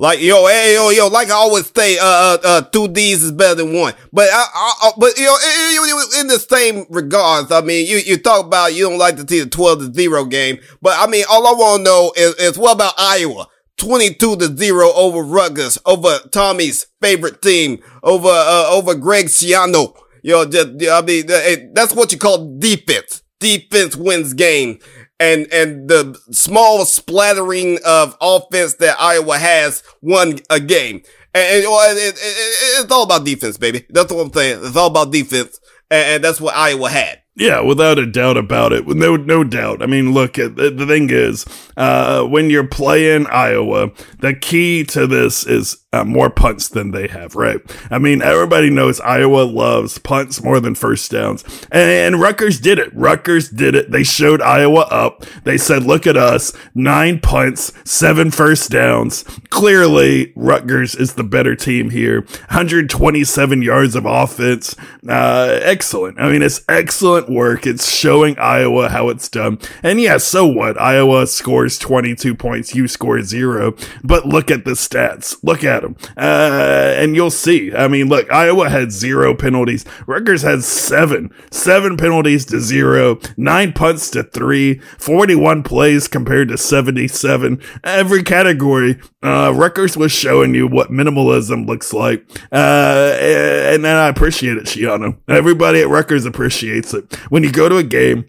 Like 0.00 0.20
yo, 0.20 0.46
hey 0.46 0.74
yo, 0.74 0.90
yo, 0.90 1.08
like 1.08 1.26
I 1.26 1.32
always 1.32 1.68
say, 1.74 1.98
uh, 1.98 2.04
uh, 2.04 2.38
uh 2.44 2.60
two 2.60 2.86
D's 2.86 3.24
is 3.24 3.32
better 3.32 3.56
than 3.56 3.74
one. 3.74 3.94
But 4.12 4.28
I, 4.32 4.46
I, 4.54 4.90
but 4.96 5.18
you 5.18 5.24
know, 5.24 6.20
in 6.20 6.28
the 6.28 6.38
same 6.38 6.86
regards, 6.88 7.50
I 7.50 7.62
mean, 7.62 7.88
you 7.88 7.96
you 7.96 8.16
talk 8.16 8.46
about 8.46 8.74
you 8.74 8.88
don't 8.88 8.98
like 8.98 9.16
to 9.16 9.26
see 9.26 9.40
the 9.40 9.50
twelve 9.50 9.80
to 9.80 9.92
zero 9.92 10.24
game, 10.24 10.60
but 10.80 10.94
I 10.96 11.10
mean, 11.10 11.24
all 11.28 11.44
I 11.48 11.50
want 11.50 11.80
to 11.80 11.82
know 11.82 12.12
is, 12.16 12.34
is 12.36 12.56
what 12.56 12.74
about 12.74 12.94
Iowa? 12.96 13.48
22 13.78 14.36
to 14.36 14.56
0 14.56 14.92
over 14.94 15.22
Rutgers, 15.22 15.78
over 15.86 16.18
Tommy's 16.30 16.86
favorite 17.00 17.40
team, 17.40 17.78
over, 18.02 18.28
uh, 18.28 18.68
over 18.70 18.94
Greg 18.94 19.26
Schiano. 19.26 19.96
You 20.22 20.32
know, 20.32 20.44
just, 20.44 20.68
I 20.90 21.00
mean, 21.02 21.72
that's 21.72 21.94
what 21.94 22.12
you 22.12 22.18
call 22.18 22.58
defense. 22.58 23.22
Defense 23.40 23.96
wins 23.96 24.34
game. 24.34 24.80
And, 25.20 25.52
and 25.52 25.88
the 25.88 26.18
small 26.30 26.84
splattering 26.84 27.78
of 27.84 28.16
offense 28.20 28.74
that 28.74 29.00
Iowa 29.00 29.38
has 29.38 29.82
won 30.00 30.38
a 30.50 30.60
game. 30.60 31.02
And, 31.34 31.64
and 31.64 31.64
it, 31.64 31.98
it, 31.98 32.14
it, 32.14 32.82
it's 32.82 32.92
all 32.92 33.04
about 33.04 33.24
defense, 33.24 33.56
baby. 33.56 33.84
That's 33.90 34.12
what 34.12 34.26
I'm 34.26 34.32
saying. 34.32 34.60
It's 34.62 34.76
all 34.76 34.88
about 34.88 35.12
defense. 35.12 35.58
And, 35.90 36.06
and 36.08 36.24
that's 36.24 36.40
what 36.40 36.54
Iowa 36.54 36.88
had. 36.90 37.22
Yeah, 37.38 37.60
without 37.60 38.00
a 38.00 38.06
doubt 38.06 38.36
about 38.36 38.72
it. 38.72 38.84
No, 38.88 39.14
no 39.14 39.44
doubt. 39.44 39.80
I 39.80 39.86
mean, 39.86 40.12
look, 40.12 40.32
the, 40.32 40.48
the 40.48 40.86
thing 40.86 41.08
is, 41.10 41.46
uh, 41.76 42.24
when 42.24 42.50
you're 42.50 42.66
playing 42.66 43.28
Iowa, 43.28 43.92
the 44.18 44.34
key 44.34 44.82
to 44.86 45.06
this 45.06 45.46
is 45.46 45.84
uh, 45.90 46.04
more 46.04 46.28
punts 46.28 46.68
than 46.68 46.90
they 46.90 47.08
have, 47.08 47.34
right? 47.34 47.60
I 47.90 47.98
mean, 47.98 48.20
everybody 48.20 48.68
knows 48.68 49.00
Iowa 49.00 49.40
loves 49.44 49.96
punts 49.96 50.42
more 50.42 50.60
than 50.60 50.74
first 50.74 51.10
downs. 51.10 51.44
And, 51.72 52.14
and 52.14 52.20
Rutgers 52.20 52.60
did 52.60 52.78
it. 52.78 52.94
Rutgers 52.94 53.48
did 53.48 53.74
it. 53.74 53.90
They 53.90 54.02
showed 54.02 54.42
Iowa 54.42 54.80
up. 54.90 55.24
They 55.44 55.56
said, 55.56 55.84
look 55.84 56.06
at 56.06 56.16
us, 56.16 56.52
nine 56.74 57.20
punts, 57.20 57.72
seven 57.90 58.30
first 58.30 58.70
downs. 58.70 59.22
Clearly, 59.48 60.34
Rutgers 60.36 60.94
is 60.94 61.14
the 61.14 61.24
better 61.24 61.56
team 61.56 61.88
here. 61.88 62.20
127 62.20 63.62
yards 63.62 63.94
of 63.94 64.04
offense. 64.04 64.76
Uh, 65.08 65.58
excellent. 65.62 66.20
I 66.20 66.30
mean, 66.30 66.42
it's 66.42 66.62
excellent 66.68 67.30
work. 67.30 67.66
It's 67.66 67.90
showing 67.90 68.38
Iowa 68.38 68.90
how 68.90 69.08
it's 69.08 69.30
done. 69.30 69.58
And 69.82 69.98
yeah, 69.98 70.18
so 70.18 70.46
what? 70.46 70.78
Iowa 70.78 71.26
scores 71.26 71.78
22 71.78 72.34
points. 72.34 72.74
You 72.74 72.88
score 72.88 73.22
zero. 73.22 73.74
But 74.04 74.26
look 74.26 74.50
at 74.50 74.66
the 74.66 74.72
stats. 74.72 75.38
Look 75.42 75.64
at 75.64 75.77
them. 75.82 75.96
Uh, 76.16 76.94
and 76.96 77.14
you'll 77.14 77.30
see. 77.30 77.74
I 77.74 77.88
mean, 77.88 78.08
look, 78.08 78.30
Iowa 78.30 78.68
had 78.68 78.92
zero 78.92 79.34
penalties. 79.34 79.84
Rutgers 80.06 80.42
had 80.42 80.62
seven. 80.62 81.30
Seven 81.50 81.96
penalties 81.96 82.44
to 82.46 82.60
zero. 82.60 83.18
Nine 83.36 83.72
punts 83.72 84.10
to 84.10 84.22
three. 84.22 84.80
41 84.98 85.62
plays 85.62 86.08
compared 86.08 86.48
to 86.48 86.58
77. 86.58 87.60
Every 87.84 88.22
category, 88.22 88.98
uh, 89.22 89.52
Rutgers 89.54 89.96
was 89.96 90.12
showing 90.12 90.54
you 90.54 90.66
what 90.66 90.90
minimalism 90.90 91.66
looks 91.66 91.92
like. 91.92 92.24
Uh, 92.52 93.16
and, 93.20 93.84
and 93.84 93.86
I 93.86 94.08
appreciate 94.08 94.56
it, 94.56 94.64
Schiano. 94.64 95.18
Everybody 95.28 95.80
at 95.80 95.88
Rutgers 95.88 96.26
appreciates 96.26 96.94
it. 96.94 97.14
When 97.30 97.42
you 97.42 97.52
go 97.52 97.68
to 97.68 97.76
a 97.76 97.82
game, 97.82 98.24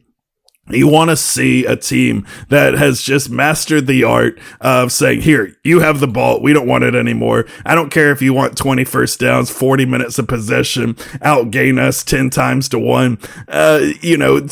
you 0.70 0.88
want 0.88 1.10
to 1.10 1.16
see 1.16 1.66
a 1.66 1.76
team 1.76 2.26
that 2.50 2.74
has 2.74 3.02
just 3.02 3.30
mastered 3.30 3.88
the 3.88 4.04
art 4.04 4.40
of 4.62 4.92
saying, 4.92 5.22
here, 5.22 5.56
you 5.64 5.80
have 5.80 6.00
the 6.00 6.08
ball. 6.08 6.42
We 6.42 6.54
don't 6.54 6.68
want 6.68 6.84
it 6.84 6.96
anymore. 6.96 7.46
I 7.66 7.76
don't 7.76 7.90
care 7.90 8.12
if 8.12 8.22
you 8.22 8.34
want 8.34 8.58
20 8.58 8.84
first 8.86 9.20
downs, 9.20 9.50
40 9.50 9.86
minutes 9.86 10.20
of 10.20 10.28
possession, 10.28 10.96
outgain 11.22 11.80
us 11.80 12.04
10 12.04 12.30
times 12.30 12.70
to 12.70 12.80
one. 12.80 13.18
Uh, 13.48 13.80
you 14.02 14.18
know, 14.18 14.48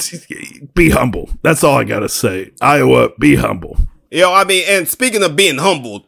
be 0.74 0.90
humble. 0.90 1.30
That's 1.42 1.64
all 1.64 1.78
I 1.78 1.84
got 1.84 2.00
to 2.00 2.10
say. 2.10 2.52
Iowa, 2.62 3.10
be 3.20 3.36
humble. 3.36 3.78
Know, 4.12 4.34
I 4.34 4.44
mean, 4.46 4.64
and 4.68 4.88
speaking 4.88 5.24
of 5.24 5.36
being 5.36 5.58
humbled, 5.58 6.06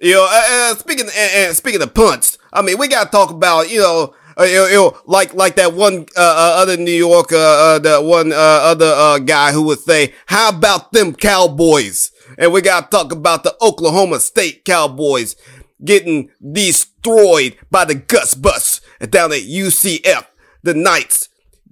you 0.00 0.14
know, 0.14 0.26
uh, 0.28 0.72
uh, 0.72 0.74
speaking, 0.76 1.06
and, 1.06 1.32
and 1.46 1.56
speaking 1.56 1.82
of 1.82 1.94
punts, 1.94 2.38
I 2.52 2.62
mean, 2.62 2.78
we 2.78 2.88
got 2.88 3.04
to 3.04 3.10
talk 3.10 3.30
about, 3.30 3.70
you 3.70 3.80
know, 3.80 4.14
uh, 4.38 4.44
you 4.44 4.74
know, 4.74 4.96
like 5.06 5.34
like 5.34 5.56
that 5.56 5.74
one 5.74 6.06
uh, 6.16 6.20
uh, 6.20 6.62
other 6.62 6.76
New 6.76 6.92
Yorker, 6.92 7.36
uh, 7.36 7.78
the 7.78 8.00
one 8.00 8.32
uh, 8.32 8.36
other 8.36 8.92
uh, 8.94 9.18
guy 9.18 9.52
who 9.52 9.62
would 9.62 9.78
say, 9.80 10.14
"How 10.26 10.48
about 10.50 10.92
them 10.92 11.14
Cowboys?" 11.14 12.10
And 12.38 12.52
we 12.52 12.62
got 12.62 12.90
to 12.90 12.96
talk 12.96 13.12
about 13.12 13.44
the 13.44 13.56
Oklahoma 13.60 14.20
State 14.20 14.64
Cowboys 14.64 15.36
getting 15.84 16.30
destroyed 16.52 17.56
by 17.70 17.84
the 17.84 17.94
Gus 17.94 18.34
Bus 18.34 18.80
down 19.10 19.32
at 19.32 19.42
UCF. 19.42 20.26
The 20.62 20.74
Knights 20.74 21.28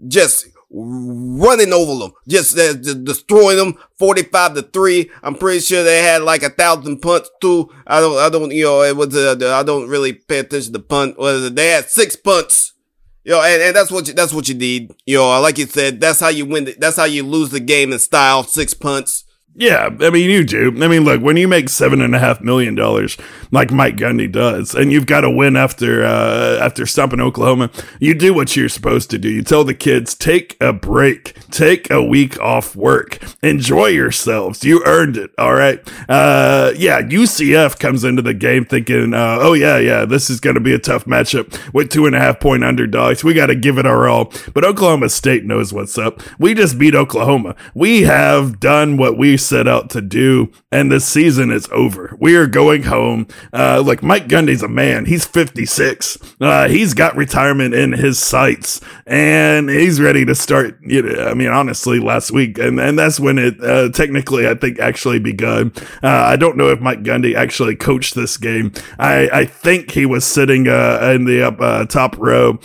just 0.09 0.49
running 0.71 1.73
over 1.73 1.99
them, 1.99 2.13
just 2.29 2.57
uh, 2.59 2.75
destroying 2.75 3.57
them, 3.57 3.75
forty-five 3.99 4.55
to 4.55 4.63
three. 4.63 5.11
I'm 5.23 5.35
pretty 5.35 5.61
sure 5.61 5.83
they 5.83 6.03
had 6.03 6.23
like 6.23 6.43
a 6.43 6.51
thousand 6.51 7.01
punts 7.01 7.31
too. 7.41 7.71
I 7.87 8.01
don't, 8.01 8.19
I 8.19 8.29
don't, 8.29 8.53
you 8.53 8.65
know, 8.65 8.83
it 8.83 8.97
was, 8.97 9.15
uh, 9.17 9.37
I 9.59 9.63
don't 9.63 9.89
really 9.89 10.13
pay 10.13 10.39
attention 10.39 10.73
to 10.73 10.79
punt. 10.79 11.19
Was? 11.19 11.53
They 11.53 11.71
had 11.71 11.91
six 11.91 12.17
punts. 12.17 12.75
You 13.23 13.33
know, 13.33 13.43
and, 13.43 13.61
and 13.61 13.77
that's 13.77 13.91
what 13.91 14.09
you, 14.09 14.15
that's 14.15 14.33
what 14.33 14.49
you 14.49 14.55
need. 14.55 14.95
You 15.05 15.19
know, 15.19 15.41
like 15.43 15.59
you 15.59 15.67
said, 15.67 16.01
that's 16.01 16.21
how 16.21 16.29
you 16.29 16.47
win. 16.47 16.65
The, 16.65 16.77
that's 16.79 16.97
how 16.97 17.05
you 17.05 17.23
lose 17.23 17.51
the 17.51 17.61
game 17.61 17.93
in 17.93 17.99
style. 17.99 18.45
Six 18.45 18.73
punts. 18.73 19.25
Yeah, 19.57 19.91
I 20.01 20.11
mean, 20.11 20.31
you 20.31 20.45
do. 20.45 20.69
I 20.83 20.87
mean, 20.87 21.05
look, 21.05 21.21
when 21.21 21.37
you 21.37 21.49
make 21.49 21.69
seven 21.69 22.01
and 22.01 22.15
a 22.15 22.21
half 22.21 22.41
million 22.41 22.77
dollars, 22.77 23.19
like 23.51 23.73
Mike 23.73 23.97
Gundy 23.97 24.31
does, 24.31 24.77
and 24.77 24.93
you've 24.93 25.07
got 25.07 25.23
to 25.23 25.31
win 25.31 25.57
after 25.57 26.05
uh, 26.05 26.59
after 26.63 26.87
stomping 26.87 27.21
Oklahoma, 27.21 27.69
you 27.99 28.15
do 28.15 28.33
what 28.33 28.55
you're 28.55 28.69
supposed 28.69 29.11
to 29.11 29.19
do. 29.19 29.29
You 29.29 29.43
tell 29.43 29.65
the 29.65 29.75
kids, 29.75 30.15
take 30.15 30.57
a 30.61 30.73
break, 30.73 31.35
take 31.51 31.91
a 31.91 32.03
week 32.03 32.39
off 32.41 32.77
work, 32.77 33.19
enjoy 33.43 33.87
yourselves. 33.89 34.65
You 34.65 34.85
earned 34.87 35.17
it. 35.17 35.33
All 35.37 35.55
right. 35.55 35.81
Uh, 36.09 36.73
yeah, 36.77 37.03
UCF 37.03 37.77
comes 37.81 38.05
into 38.05 38.23
the 38.23 38.35
game 38.35 38.65
thinking, 38.65 39.13
uh, 39.13 39.39
oh 39.41 39.55
yeah, 39.55 39.79
yeah, 39.79 40.05
this 40.05 40.31
is 40.31 40.39
going 40.39 40.55
to 40.55 40.61
be 40.61 40.75
a 40.75 40.79
tough 40.79 41.07
matchup 41.07 41.59
with 41.75 41.91
two 41.91 42.07
and 42.07 42.15
a 42.15 42.21
half 42.21 42.39
point 42.39 42.63
underdogs. 42.63 43.25
We 43.25 43.35
got 43.35 43.47
to 43.47 43.57
give 43.57 43.79
it 43.79 43.85
our 43.85 44.09
all. 44.09 44.33
But 44.55 44.65
Oklahoma 44.65 45.09
State 45.09 45.45
knows 45.45 45.73
what's 45.73 45.99
up. 45.99 46.23
We 46.39 46.55
just 46.55 46.79
beat 46.79 46.95
Oklahoma. 46.95 47.57
We 47.75 48.03
have 48.03 48.61
done 48.61 48.97
what 48.97 49.19
we 49.19 49.40
set 49.47 49.69
out 49.69 49.91
to 49.91 50.01
do, 50.01 50.51
and 50.71 50.91
this 50.91 51.07
season 51.07 51.51
is 51.51 51.69
over. 51.73 52.17
We 52.21 52.37
are 52.37 52.47
going 52.47 52.85
home. 52.85 53.27
Uh, 53.53 53.83
like 53.85 54.03
Mike 54.03 54.29
Gundy's 54.29 54.63
a 54.63 54.69
man. 54.69 55.07
He's 55.07 55.25
56. 55.27 56.19
Uh, 56.41 56.69
he's 56.69 56.95
got 56.95 57.17
retirement 57.17 57.75
in 57.75 57.93
his 57.93 58.19
sights, 58.19 58.81
and 59.07 59.69
he's 59.69 60.01
ready 60.01 60.25
to 60.25 60.35
start. 60.35 60.79
You 60.83 61.03
know, 61.03 61.27
I 61.27 61.35
mean, 61.35 61.49
honestly, 61.49 61.99
last 61.99 62.31
week, 62.31 62.59
and 62.59 62.81
and 62.81 62.99
that's 62.99 63.19
when 63.19 63.39
it 63.39 63.63
uh, 63.63 63.91
technically, 63.91 64.49
I 64.49 64.55
think, 64.55 64.79
actually 64.79 65.19
begun. 65.19 65.73
Uh, 66.03 66.09
I 66.09 66.37
don't 66.37 66.57
know 66.57 66.69
if 66.69 66.81
Mike 66.81 67.03
Gundy 67.03 67.35
actually 67.35 67.77
coached 67.77 68.15
this 68.15 68.37
game. 68.37 68.73
I 68.99 69.29
I 69.33 69.45
think 69.45 69.93
he 69.93 70.07
was 70.07 70.25
sitting 70.25 70.69
uh, 70.69 71.13
in 71.15 71.25
the 71.25 71.43
up 71.47 71.61
uh, 71.61 71.87
top 71.87 72.17
row 72.19 72.59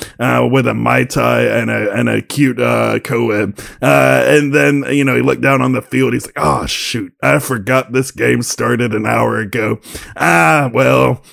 with 0.50 0.68
a 0.68 0.74
mai 0.74 1.06
tai 1.06 1.44
and 1.44 1.70
a 1.70 1.92
and 1.92 2.10
a 2.10 2.22
cute 2.22 2.58
co-ed, 2.58 3.60
and 3.82 4.54
then 4.54 4.84
you 4.90 5.04
know 5.04 5.16
he 5.16 5.22
looked 5.22 5.42
down 5.42 5.62
on 5.62 5.72
the 5.72 5.82
field. 5.82 6.14
He's 6.14 6.26
like, 6.26 6.38
oh 6.38 6.65
shoot, 6.66 7.14
I 7.22 7.40
forgot 7.40 7.92
this 7.92 8.12
game 8.12 8.42
started 8.42 8.94
an 8.94 9.06
hour 9.06 9.40
ago. 9.40 9.80
Ah, 10.16 10.70
well, 10.74 11.24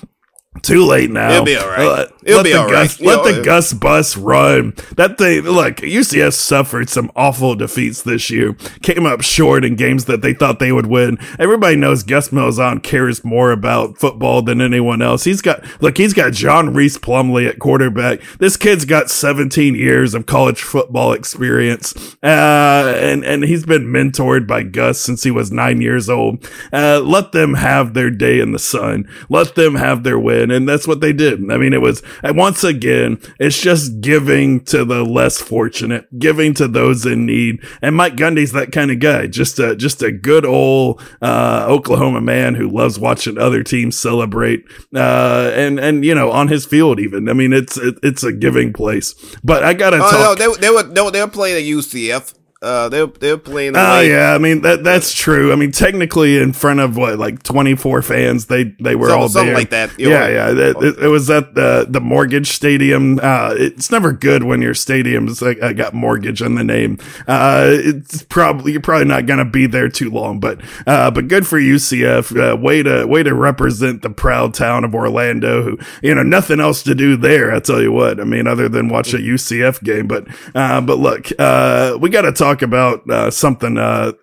too 0.61 0.85
late 0.85 1.09
now. 1.09 1.31
It'll 1.31 1.45
be 1.45 1.55
all 1.57 1.67
right. 1.67 1.85
Uh, 1.85 2.07
It'll 2.25 2.37
let 2.37 2.45
be 2.45 2.53
all 2.53 2.69
Gus, 2.69 2.99
right. 2.99 3.07
Let 3.07 3.25
You 3.25 3.31
know, 3.31 3.37
the 3.37 3.43
Gus 3.43 3.73
bus 3.73 4.17
run. 4.17 4.73
That 4.95 5.17
thing, 5.17 5.41
look, 5.41 5.77
UCF 5.77 6.33
suffered 6.33 6.89
some 6.89 7.11
awful 7.15 7.55
defeats 7.55 8.01
this 8.03 8.29
year. 8.29 8.53
Came 8.81 9.05
up 9.05 9.21
short 9.21 9.65
in 9.65 9.75
games 9.75 10.05
that 10.05 10.21
they 10.21 10.33
thought 10.33 10.59
they 10.59 10.71
would 10.71 10.87
win. 10.87 11.17
Everybody 11.39 11.75
knows 11.75 12.03
Gus 12.03 12.29
Malzahn 12.29 12.81
cares 12.83 13.23
more 13.23 13.51
about 13.51 13.97
football 13.97 14.41
than 14.41 14.61
anyone 14.61 15.01
else. 15.01 15.23
He's 15.23 15.41
got, 15.41 15.63
look, 15.81 15.97
he's 15.97 16.13
got 16.13 16.33
John 16.33 16.73
Rhys 16.73 16.97
Plumlee 16.97 17.47
at 17.47 17.59
quarterback. 17.59 18.21
This 18.39 18.57
kid's 18.57 18.85
got 18.85 19.09
17 19.09 19.75
years 19.75 20.13
of 20.13 20.25
college 20.25 20.61
football 20.61 21.13
experience. 21.13 22.15
Uh, 22.23 22.93
and, 22.97 23.23
and 23.23 23.43
he's 23.43 23.65
been 23.65 23.85
mentored 23.85 24.47
by 24.47 24.63
Gus 24.63 24.99
since 24.99 25.23
he 25.23 25.31
was 25.31 25.51
nine 25.51 25.81
years 25.81 26.09
old. 26.09 26.47
Uh, 26.71 26.99
let 26.99 27.31
them 27.31 27.55
have 27.55 27.93
their 27.93 28.09
day 28.09 28.39
in 28.39 28.51
the 28.51 28.59
sun. 28.59 29.07
Let 29.29 29.55
them 29.55 29.75
have 29.75 30.03
their 30.03 30.19
win. 30.19 30.51
And 30.51 30.67
that's 30.67 30.87
what 30.87 31.01
they 31.01 31.13
did. 31.13 31.51
I 31.51 31.57
mean, 31.57 31.73
it 31.73 31.81
was, 31.81 32.01
and 32.21 32.37
once 32.37 32.63
again, 32.63 33.19
it's 33.39 33.59
just 33.59 34.01
giving 34.01 34.61
to 34.65 34.83
the 34.85 35.03
less 35.03 35.39
fortunate, 35.41 36.07
giving 36.19 36.53
to 36.55 36.67
those 36.67 37.05
in 37.05 37.25
need. 37.25 37.59
And 37.81 37.95
Mike 37.95 38.15
Gundy's 38.15 38.51
that 38.51 38.71
kind 38.71 38.91
of 38.91 38.99
guy. 38.99 39.27
Just 39.27 39.57
a, 39.59 39.75
just 39.75 40.01
a 40.03 40.11
good 40.11 40.45
old, 40.45 41.01
uh, 41.21 41.65
Oklahoma 41.67 42.21
man 42.21 42.55
who 42.55 42.67
loves 42.69 42.99
watching 42.99 43.37
other 43.37 43.63
teams 43.63 43.97
celebrate. 43.97 44.65
Uh, 44.95 45.51
and, 45.55 45.79
and, 45.79 46.05
you 46.05 46.13
know, 46.13 46.31
on 46.31 46.47
his 46.49 46.65
field 46.65 46.99
even. 46.99 47.29
I 47.29 47.33
mean, 47.33 47.53
it's, 47.53 47.77
it, 47.77 47.95
it's 48.03 48.23
a 48.23 48.31
giving 48.31 48.73
place. 48.73 49.13
But 49.43 49.63
I 49.63 49.73
gotta 49.73 49.97
Oh 49.97 49.99
talk. 50.11 50.39
no, 50.39 50.53
they, 50.53 50.59
they 50.61 50.69
were 50.69 50.83
they 50.83 51.01
were, 51.01 51.11
they 51.11 51.21
were 51.21 51.27
playing 51.27 51.57
at 51.57 51.63
UCF. 51.63 52.33
Uh, 52.63 52.89
they 52.89 53.05
they 53.05 53.31
were 53.31 53.37
playing. 53.37 53.75
Oh 53.75 53.79
away. 53.97 54.09
yeah, 54.09 54.33
I 54.33 54.37
mean 54.37 54.61
that 54.61 54.83
that's 54.83 55.13
true. 55.13 55.51
I 55.51 55.55
mean 55.55 55.71
technically 55.71 56.37
in 56.37 56.53
front 56.53 56.79
of 56.79 56.95
what 56.97 57.19
like 57.19 57.43
24 57.43 58.01
fans, 58.01 58.45
they 58.45 58.63
they 58.79 58.95
were 58.95 59.11
all 59.11 59.27
something 59.29 59.47
there. 59.47 59.55
like 59.55 59.69
that. 59.71 59.99
Yeah, 59.99 60.27
yeah. 60.27 60.49
It, 60.51 60.57
it- 60.77 60.99
it 61.03 61.07
was 61.07 61.29
at 61.29 61.53
the 61.55 61.85
the 61.89 61.99
mortgage 61.99 62.51
stadium. 62.51 63.19
Uh, 63.21 63.53
it's 63.57 63.91
never 63.91 64.11
good 64.13 64.43
when 64.43 64.61
your 64.61 64.73
stadium's 64.73 65.41
like 65.41 65.61
uh, 65.61 65.73
got 65.73 65.93
mortgage 65.93 66.41
in 66.41 66.55
the 66.55 66.63
name. 66.63 66.97
Uh, 67.27 67.67
it's 67.69 68.23
probably 68.23 68.71
you're 68.71 68.81
probably 68.81 69.05
not 69.07 69.25
gonna 69.25 69.43
be 69.45 69.65
there 69.67 69.89
too 69.89 70.09
long, 70.09 70.39
but 70.39 70.61
uh, 70.87 71.11
but 71.11 71.27
good 71.27 71.45
for 71.45 71.59
UCF. 71.59 72.53
Uh, 72.53 72.55
way 72.55 72.81
to 72.83 73.05
way 73.05 73.23
to 73.23 73.33
represent 73.33 74.01
the 74.01 74.09
proud 74.09 74.53
town 74.53 74.83
of 74.85 74.93
Orlando. 74.95 75.63
Who 75.63 75.77
you 76.01 76.13
know 76.15 76.23
nothing 76.23 76.59
else 76.59 76.83
to 76.83 76.95
do 76.95 77.17
there. 77.17 77.53
I 77.53 77.59
tell 77.59 77.81
you 77.81 77.91
what. 77.91 78.19
I 78.19 78.23
mean, 78.23 78.47
other 78.47 78.69
than 78.69 78.87
watch 78.87 79.13
a 79.13 79.17
UCF 79.17 79.83
game. 79.83 80.07
But 80.07 80.27
uh, 80.55 80.79
but 80.81 80.99
look, 80.99 81.27
uh, 81.39 81.97
we 81.99 82.09
got 82.09 82.21
to 82.21 82.31
talk 82.31 82.52
about 82.61 83.09
uh, 83.09 83.31
something. 83.31 83.77
Uh, 83.77 84.13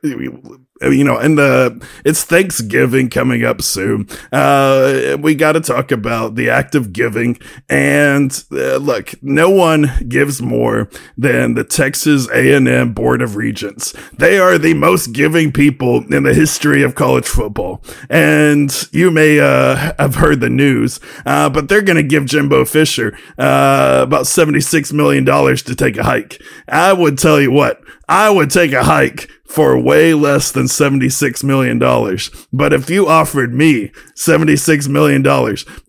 you 0.83 1.05
know, 1.05 1.19
and 1.19 1.37
the 1.37 1.87
it's 2.05 2.25
Thanksgiving 2.25 3.11
coming 3.11 3.45
up 3.45 3.61
soon. 3.61 4.09
Uh, 4.33 5.17
we 5.21 5.35
got 5.35 5.53
to 5.53 5.61
talk 5.61 5.93
about 5.93 6.37
the 6.37 6.49
act 6.49 6.75
of 6.75 6.93
giving. 6.93 7.39
And 7.69 8.33
uh, 8.51 8.77
look, 8.77 9.13
no 9.23 9.51
one 9.51 9.91
gives 10.09 10.41
more 10.41 10.89
than 11.19 11.55
the 11.55 11.65
Texas 11.65 12.29
A&M 12.31 12.95
Board 12.95 13.21
of 13.21 13.37
Regents. 13.37 13.95
They 14.17 14.39
are 14.39 14.57
the 14.57 14.75
most 14.75 15.09
giving 15.09 15.53
people 15.53 16.03
in 16.13 16.23
the 16.23 16.33
history 16.33 16.83
of 16.83 16.95
college 16.95 17.27
football. 17.29 17.85
And 18.09 18.75
you 18.91 19.11
may 19.11 19.39
uh, 19.39 19.93
have 19.99 20.15
heard 20.15 20.41
the 20.41 20.49
news, 20.51 20.99
uh, 21.27 21.51
but 21.51 21.69
they're 21.69 21.83
going 21.83 21.97
to 21.97 22.03
give 22.03 22.25
Jimbo 22.25 22.65
Fisher 22.65 23.19
uh, 23.37 24.01
about 24.03 24.27
seventy-six 24.27 24.93
million 24.95 25.25
dollars 25.25 25.63
to 25.65 25.75
take 25.75 25.99
a 25.99 26.05
hike. 26.05 26.41
I 26.69 26.95
would 26.95 27.19
tell 27.19 27.39
you 27.39 27.51
what. 27.51 27.83
I 28.11 28.29
would 28.29 28.51
take 28.51 28.73
a 28.73 28.83
hike 28.83 29.31
for 29.45 29.81
way 29.81 30.15
less 30.15 30.51
than 30.51 30.65
$76 30.65 31.45
million. 31.45 31.79
But 32.53 32.73
if 32.73 32.91
you 32.91 33.07
offered 33.07 33.55
me 33.55 33.93
$76 34.17 34.89
million, 34.89 35.25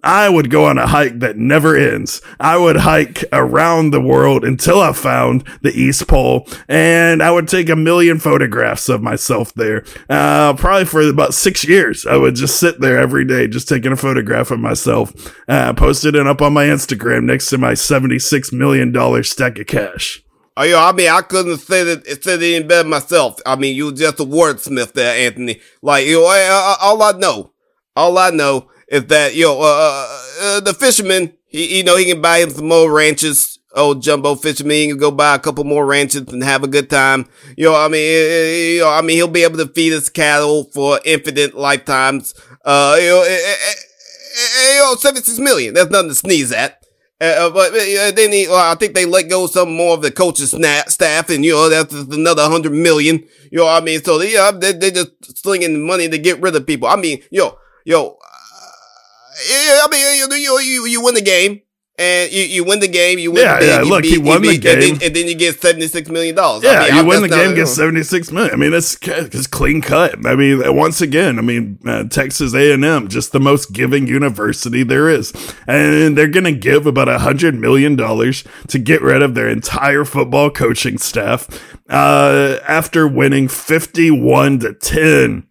I 0.03 0.29
would 0.29 0.51
go 0.51 0.65
on 0.65 0.77
a 0.77 0.85
hike 0.85 1.17
that 1.17 1.37
never 1.37 1.75
ends. 1.75 2.21
I 2.39 2.57
would 2.57 2.77
hike 2.77 3.23
around 3.33 3.89
the 3.89 4.01
world 4.01 4.45
until 4.45 4.81
I 4.81 4.93
found 4.93 5.47
the 5.63 5.71
East 5.71 6.07
Pole 6.07 6.47
and 6.69 7.23
I 7.23 7.31
would 7.31 7.47
take 7.47 7.69
a 7.69 7.75
million 7.75 8.19
photographs 8.19 8.87
of 8.87 9.01
myself 9.01 9.51
there. 9.55 9.83
Uh, 10.07 10.53
probably 10.53 10.85
for 10.85 11.01
about 11.01 11.33
six 11.33 11.65
years. 11.65 12.05
I 12.05 12.17
would 12.17 12.35
just 12.35 12.59
sit 12.59 12.81
there 12.81 12.99
every 12.99 13.25
day, 13.25 13.47
just 13.47 13.67
taking 13.67 13.93
a 13.93 13.97
photograph 13.97 14.51
of 14.51 14.59
myself, 14.59 15.11
uh, 15.47 15.73
posted 15.73 16.13
it 16.13 16.27
up 16.27 16.43
on 16.43 16.53
my 16.53 16.65
Instagram 16.65 17.23
next 17.23 17.49
to 17.49 17.57
my 17.57 17.71
$76 17.71 18.53
million 18.53 19.23
stack 19.23 19.57
of 19.57 19.65
cash. 19.65 20.23
Oh, 20.57 20.63
yo, 20.63 20.79
I 20.79 20.91
mean, 20.91 21.09
I 21.09 21.21
couldn't 21.21 21.51
have 21.51 21.61
said 21.61 21.87
it, 21.87 22.23
said 22.23 22.41
it 22.41 22.55
any 22.55 22.65
better 22.65 22.87
myself. 22.87 23.39
I 23.45 23.55
mean, 23.55 23.75
you 23.75 23.93
just 23.93 24.19
a 24.19 24.25
wordsmith 24.25 24.93
there, 24.93 25.25
Anthony. 25.25 25.61
Like, 25.81 26.05
you 26.05 26.21
know, 26.21 26.77
all 26.81 27.01
I 27.01 27.13
know, 27.13 27.53
all 27.95 28.17
I 28.17 28.31
know 28.31 28.69
is 28.89 29.05
that, 29.05 29.33
yo, 29.33 29.59
uh, 29.59 29.63
uh, 29.63 30.21
uh, 30.41 30.59
the 30.59 30.73
fisherman, 30.73 31.33
he, 31.47 31.77
you 31.77 31.83
know, 31.83 31.95
he 31.95 32.05
can 32.05 32.21
buy 32.21 32.39
him 32.39 32.49
some 32.49 32.67
more 32.67 32.91
ranches. 32.91 33.59
Old 33.73 34.03
jumbo 34.03 34.35
fisherman, 34.35 34.75
he 34.75 34.87
can 34.89 34.97
go 34.97 35.11
buy 35.11 35.35
a 35.35 35.39
couple 35.39 35.63
more 35.63 35.85
ranches 35.85 36.27
and 36.27 36.43
have 36.43 36.61
a 36.65 36.67
good 36.67 36.89
time. 36.89 37.25
You 37.55 37.69
know, 37.69 37.75
I 37.75 37.87
mean, 37.87 38.01
eh, 38.01 38.27
eh, 38.27 38.73
you 38.73 38.79
know, 38.81 38.89
I 38.89 39.01
mean, 39.01 39.15
he'll 39.15 39.29
be 39.29 39.43
able 39.43 39.59
to 39.59 39.67
feed 39.67 39.93
his 39.93 40.09
cattle 40.09 40.65
for 40.73 40.99
infinite 41.05 41.53
lifetimes. 41.55 42.33
Uh, 42.65 42.97
you 42.99 43.07
know, 43.07 43.23
you 43.23 44.79
know, 44.79 44.95
76 44.95 45.39
million. 45.39 45.73
That's 45.73 45.89
nothing 45.89 46.09
to 46.09 46.15
sneeze 46.15 46.51
at. 46.51 46.80
Uh, 47.21 47.23
uh, 47.23 47.49
but 47.51 47.71
uh, 47.71 48.11
then 48.11 48.31
he, 48.31 48.47
I 48.49 48.75
think 48.79 48.95
they 48.95 49.05
let 49.05 49.29
go 49.29 49.45
some 49.45 49.75
more 49.75 49.93
of 49.93 50.01
the 50.01 50.09
coach's 50.09 50.49
staff, 50.49 51.29
and 51.29 51.45
you 51.45 51.51
know 51.51 51.69
that's 51.69 51.93
another 51.93 52.49
hundred 52.49 52.71
million. 52.71 53.23
You 53.51 53.59
know, 53.59 53.65
what 53.65 53.79
I 53.79 53.85
mean, 53.85 54.03
so 54.03 54.17
they, 54.17 54.35
uh, 54.35 54.51
they 54.51 54.71
they 54.71 54.89
just 54.89 55.37
slinging 55.37 55.85
money 55.85 56.09
to 56.09 56.17
get 56.17 56.41
rid 56.41 56.55
of 56.55 56.65
people. 56.65 56.87
I 56.87 56.95
mean, 56.95 57.21
yo, 57.29 57.59
yo, 57.85 58.07
uh, 58.07 59.31
yeah, 59.47 59.81
I 59.83 59.87
mean, 59.91 60.17
you 60.17 60.35
you 60.35 60.59
you, 60.61 60.85
you 60.87 61.03
win 61.03 61.13
the 61.13 61.21
game 61.21 61.61
and 62.01 62.31
you, 62.31 62.43
you 62.43 62.63
win 62.63 62.79
the 62.79 62.87
game. 62.87 63.19
You 63.19 63.31
win 63.31 63.43
yeah, 63.43 63.59
the 63.59 63.65
game. 63.65 63.83
Yeah, 63.83 63.89
look, 63.89 64.01
beat, 64.01 64.11
he 64.11 64.17
won 64.17 64.41
the 64.41 64.57
game, 64.57 64.73
and 64.73 64.81
then, 64.81 65.03
and 65.03 65.15
then, 65.15 65.27
you 65.27 65.35
get 65.35 65.61
seventy 65.61 65.87
six 65.87 66.09
million 66.09 66.35
dollars. 66.35 66.63
Yeah, 66.63 66.71
I 66.71 66.87
mean, 66.87 66.95
you 66.97 67.05
win 67.05 67.21
the 67.21 67.29
game, 67.29 67.55
get 67.55 67.67
seventy 67.67 68.03
six 68.03 68.31
million. 68.31 68.53
I 68.53 68.57
mean, 68.57 68.71
that's 68.71 68.97
it's 69.03 69.47
clean 69.47 69.81
cut. 69.81 70.25
I 70.25 70.35
mean, 70.35 70.75
once 70.75 71.01
again, 71.01 71.37
I 71.37 71.41
mean, 71.41 71.79
uh, 71.85 72.05
Texas 72.05 72.53
A 72.55 72.73
and 72.73 72.83
M, 72.83 73.07
just 73.07 73.31
the 73.31 73.39
most 73.39 73.71
giving 73.71 74.07
university 74.07 74.83
there 74.83 75.09
is, 75.09 75.31
and 75.67 76.17
they're 76.17 76.27
going 76.27 76.45
to 76.45 76.51
give 76.51 76.87
about 76.87 77.07
a 77.07 77.19
hundred 77.19 77.55
million 77.55 77.95
dollars 77.95 78.43
to 78.69 78.79
get 78.79 79.01
rid 79.01 79.21
of 79.21 79.35
their 79.35 79.47
entire 79.47 80.03
football 80.03 80.49
coaching 80.49 80.97
staff 80.97 81.47
uh, 81.89 82.57
after 82.67 83.07
winning 83.07 83.47
fifty 83.47 84.09
one 84.09 84.59
to 84.59 84.73
ten 84.73 85.47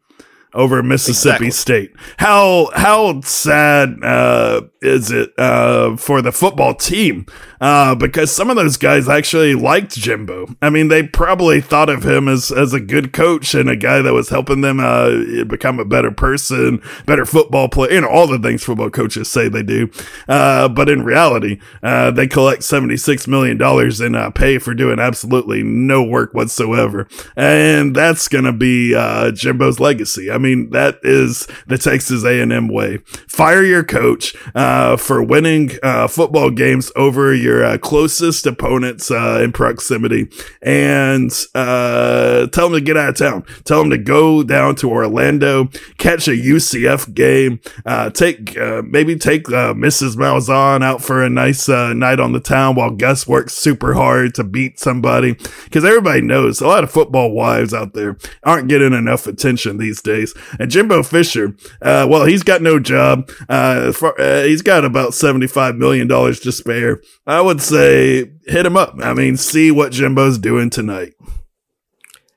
over 0.53 0.83
Mississippi 0.83 1.47
exactly. 1.47 1.51
State. 1.51 1.93
How 2.19 2.71
how 2.75 3.21
sad 3.21 4.03
uh, 4.03 4.63
is 4.81 5.11
it 5.11 5.33
uh, 5.39 5.97
for 5.97 6.23
the 6.23 6.33
football 6.33 6.75
team? 6.75 7.27
Uh, 7.61 7.95
because 7.95 8.35
some 8.35 8.49
of 8.49 8.57
those 8.57 8.77
guys 8.77 9.09
actually 9.09 9.55
liked 9.55 9.95
Jimbo. 9.95 10.57
I 10.63 10.71
mean, 10.71 10.89
they 10.89 11.03
probably 11.03 11.61
thought 11.61 11.91
of 11.91 12.05
him 12.05 12.27
as 12.27 12.51
as 12.51 12.73
a 12.73 12.81
good 12.81 13.13
coach 13.13 13.55
and 13.55 13.69
a 13.69 13.77
guy 13.77 14.03
that 14.03 14.13
was 14.13 14.31
helping 14.31 14.63
them 14.63 14.81
uh, 14.81 15.45
become 15.45 15.79
a 15.79 15.85
better 15.85 16.11
person, 16.11 16.83
better 17.07 17.25
football 17.25 17.69
player. 17.69 17.93
You 17.93 18.01
know, 18.01 18.09
all 18.09 18.27
the 18.27 18.39
things 18.39 18.65
football 18.65 18.91
coaches 18.91 19.31
say 19.31 19.49
they 19.49 19.63
do. 19.63 19.91
Uh, 20.29 20.69
but 20.69 20.89
in 20.89 21.05
reality, 21.05 21.61
uh, 21.83 22.11
they 22.11 22.27
collect 22.27 22.65
seventy 22.65 22.97
six 22.97 23.29
million 23.29 23.59
dollars 23.59 24.01
in 24.01 24.17
pay 24.33 24.59
for 24.59 24.75
doing 24.75 24.99
absolutely 24.99 25.63
no 25.63 26.03
work 26.03 26.35
whatsoever, 26.35 27.07
and 27.37 27.95
that's 27.95 28.27
gonna 28.29 28.53
be 28.53 28.95
Jimbo's 29.33 29.79
legacy. 29.79 30.31
I 30.31 30.39
mean, 30.40 30.70
that 30.70 30.98
is 31.03 31.46
the 31.66 31.79
Texas 31.79 32.24
A&M 32.24 32.68
way. 32.68 32.98
Fire 33.29 33.62
your 33.62 33.85
coach 33.85 34.35
uh, 34.55 34.96
for 34.96 35.22
winning 35.22 35.70
uh, 35.83 36.09
football 36.09 36.50
games 36.50 36.90
over 36.96 37.35
your 37.35 37.64
uh, 37.64 37.79
closest 37.79 38.46
opponents 38.46 39.11
uh, 39.11 39.40
in 39.42 39.53
proximity, 39.53 40.29
and 40.62 41.31
uh, 41.55 42.46
tell 42.48 42.68
them 42.68 42.79
to 42.79 42.85
get 42.85 42.96
out 42.96 43.11
of 43.11 43.16
town. 43.16 43.44
Tell 43.64 43.81
them 43.81 43.90
to 43.90 43.98
go 43.98 44.42
down 44.42 44.74
to 44.76 44.90
Orlando, 44.90 45.66
catch 45.98 46.26
a 46.29 46.33
UCF 46.33 47.14
game, 47.14 47.61
uh, 47.87 48.11
take 48.11 48.57
maybe 48.85 49.16
take 49.16 49.44
Mrs. 49.44 50.16
Malzahn 50.16 50.83
out 50.83 51.03
for 51.03 51.22
a 51.22 51.31
nice 51.31 51.68
night 51.68 52.20
on 52.20 52.33
the 52.33 52.40
town 52.40 52.74
while 52.74 52.90
Gus 52.90 53.26
works 53.26 53.55
super 53.55 53.94
hard 53.94 54.35
to 54.35 54.44
beat 54.44 54.79
somebody. 54.79 55.35
Because 55.64 55.85
everybody 55.85 56.20
knows 56.20 56.61
a 56.61 56.66
lot 56.66 56.85
of 56.85 56.90
football 56.90 57.33
wives 57.33 57.72
out 57.74 57.94
there 57.94 58.16
aren't 58.42 58.68
getting 58.68 58.92
enough 58.92 59.26
attention 59.26 59.79
these 59.79 60.03
days. 60.03 60.30
And 60.59 60.71
Jimbo 60.71 61.03
Fisher, 61.03 61.57
uh, 61.83 62.07
well, 62.09 62.25
he's 62.25 62.43
got 62.43 62.62
no 62.62 62.79
job. 62.79 63.31
Uh, 63.49 63.93
for, 63.93 64.19
uh, 64.21 64.43
he's 64.45 64.62
got 64.62 64.85
about 64.85 65.11
$75 65.11 65.77
million 65.77 66.09
to 66.09 66.53
spare. 66.53 67.01
I 67.27 67.40
would 67.40 67.61
say 67.61 68.31
hit 68.47 68.66
him 68.66 68.77
up. 68.77 68.95
I 69.01 69.14
mean, 69.14 69.37
see 69.37 69.71
what 69.71 69.93
Jimbo's 69.93 70.38
doing 70.38 70.71
tonight. 70.71 71.14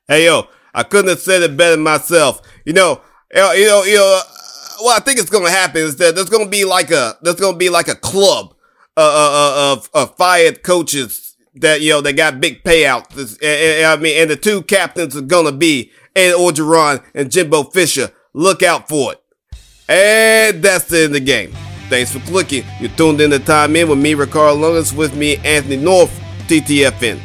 Hey, 0.08 0.26
yo, 0.26 0.48
I 0.74 0.84
couldn't 0.84 1.10
have 1.10 1.20
said 1.20 1.44
it 1.44 1.56
better 1.56 1.78
myself. 1.78 2.42
You 2.66 2.74
know, 2.74 3.02
you 3.34 3.66
know, 3.66 3.84
you 3.84 3.96
know, 3.96 4.22
what 4.80 5.02
I 5.02 5.04
think 5.04 5.20
is 5.20 5.30
going 5.30 5.46
to 5.46 5.52
happen 5.52 5.82
is 5.82 5.96
that 5.98 6.16
there's 6.16 6.30
going 6.30 6.46
to 6.46 6.50
be 6.50 6.66
like 6.66 6.92
a, 6.92 7.18
there's 7.22 7.40
going 7.40 7.54
to 7.54 7.60
be 7.60 7.70
like 7.70 7.88
a 7.88 7.96
club, 7.96 8.54
uh, 8.96 9.02
uh, 9.02 9.06
uh, 9.06 9.74
of, 9.74 9.90
of 9.96 10.16
fired 10.18 10.62
coaches 10.62 11.36
that, 11.56 11.82
you 11.82 11.90
know, 11.90 12.00
they 12.00 12.14
got 12.14 12.40
big 12.40 12.64
payouts. 12.64 13.40
I 13.44 13.96
mean, 14.00 14.22
and 14.22 14.30
the 14.30 14.36
two 14.36 14.62
captains 14.62 15.18
are 15.18 15.22
going 15.22 15.46
to 15.46 15.52
be 15.52 15.92
Ed 16.16 16.34
Orgeron 16.34 17.04
and 17.14 17.32
Jimbo 17.32 17.64
Fisher. 17.64 18.12
Look 18.34 18.64
out 18.64 18.90
for 18.90 19.14
it. 19.14 19.20
And 19.90 20.64
that's 20.64 20.86
the 20.86 20.98
end 20.98 21.06
of 21.08 21.14
the 21.14 21.20
game. 21.20 21.54
Thanks 21.90 22.12
for 22.12 22.20
clicking. 22.20 22.64
You 22.80 22.88
tuned 22.90 23.22
in 23.22 23.32
to 23.32 23.40
Time 23.40 23.76
In 23.76 23.90
with 23.90 24.00
me, 24.00 24.14
Ricardo 24.14 24.58
Lungus, 24.58 24.96
with 24.96 25.16
me, 25.16 25.38
Anthony 25.38 25.78
North, 25.78 26.12
TTFN. 26.48 27.20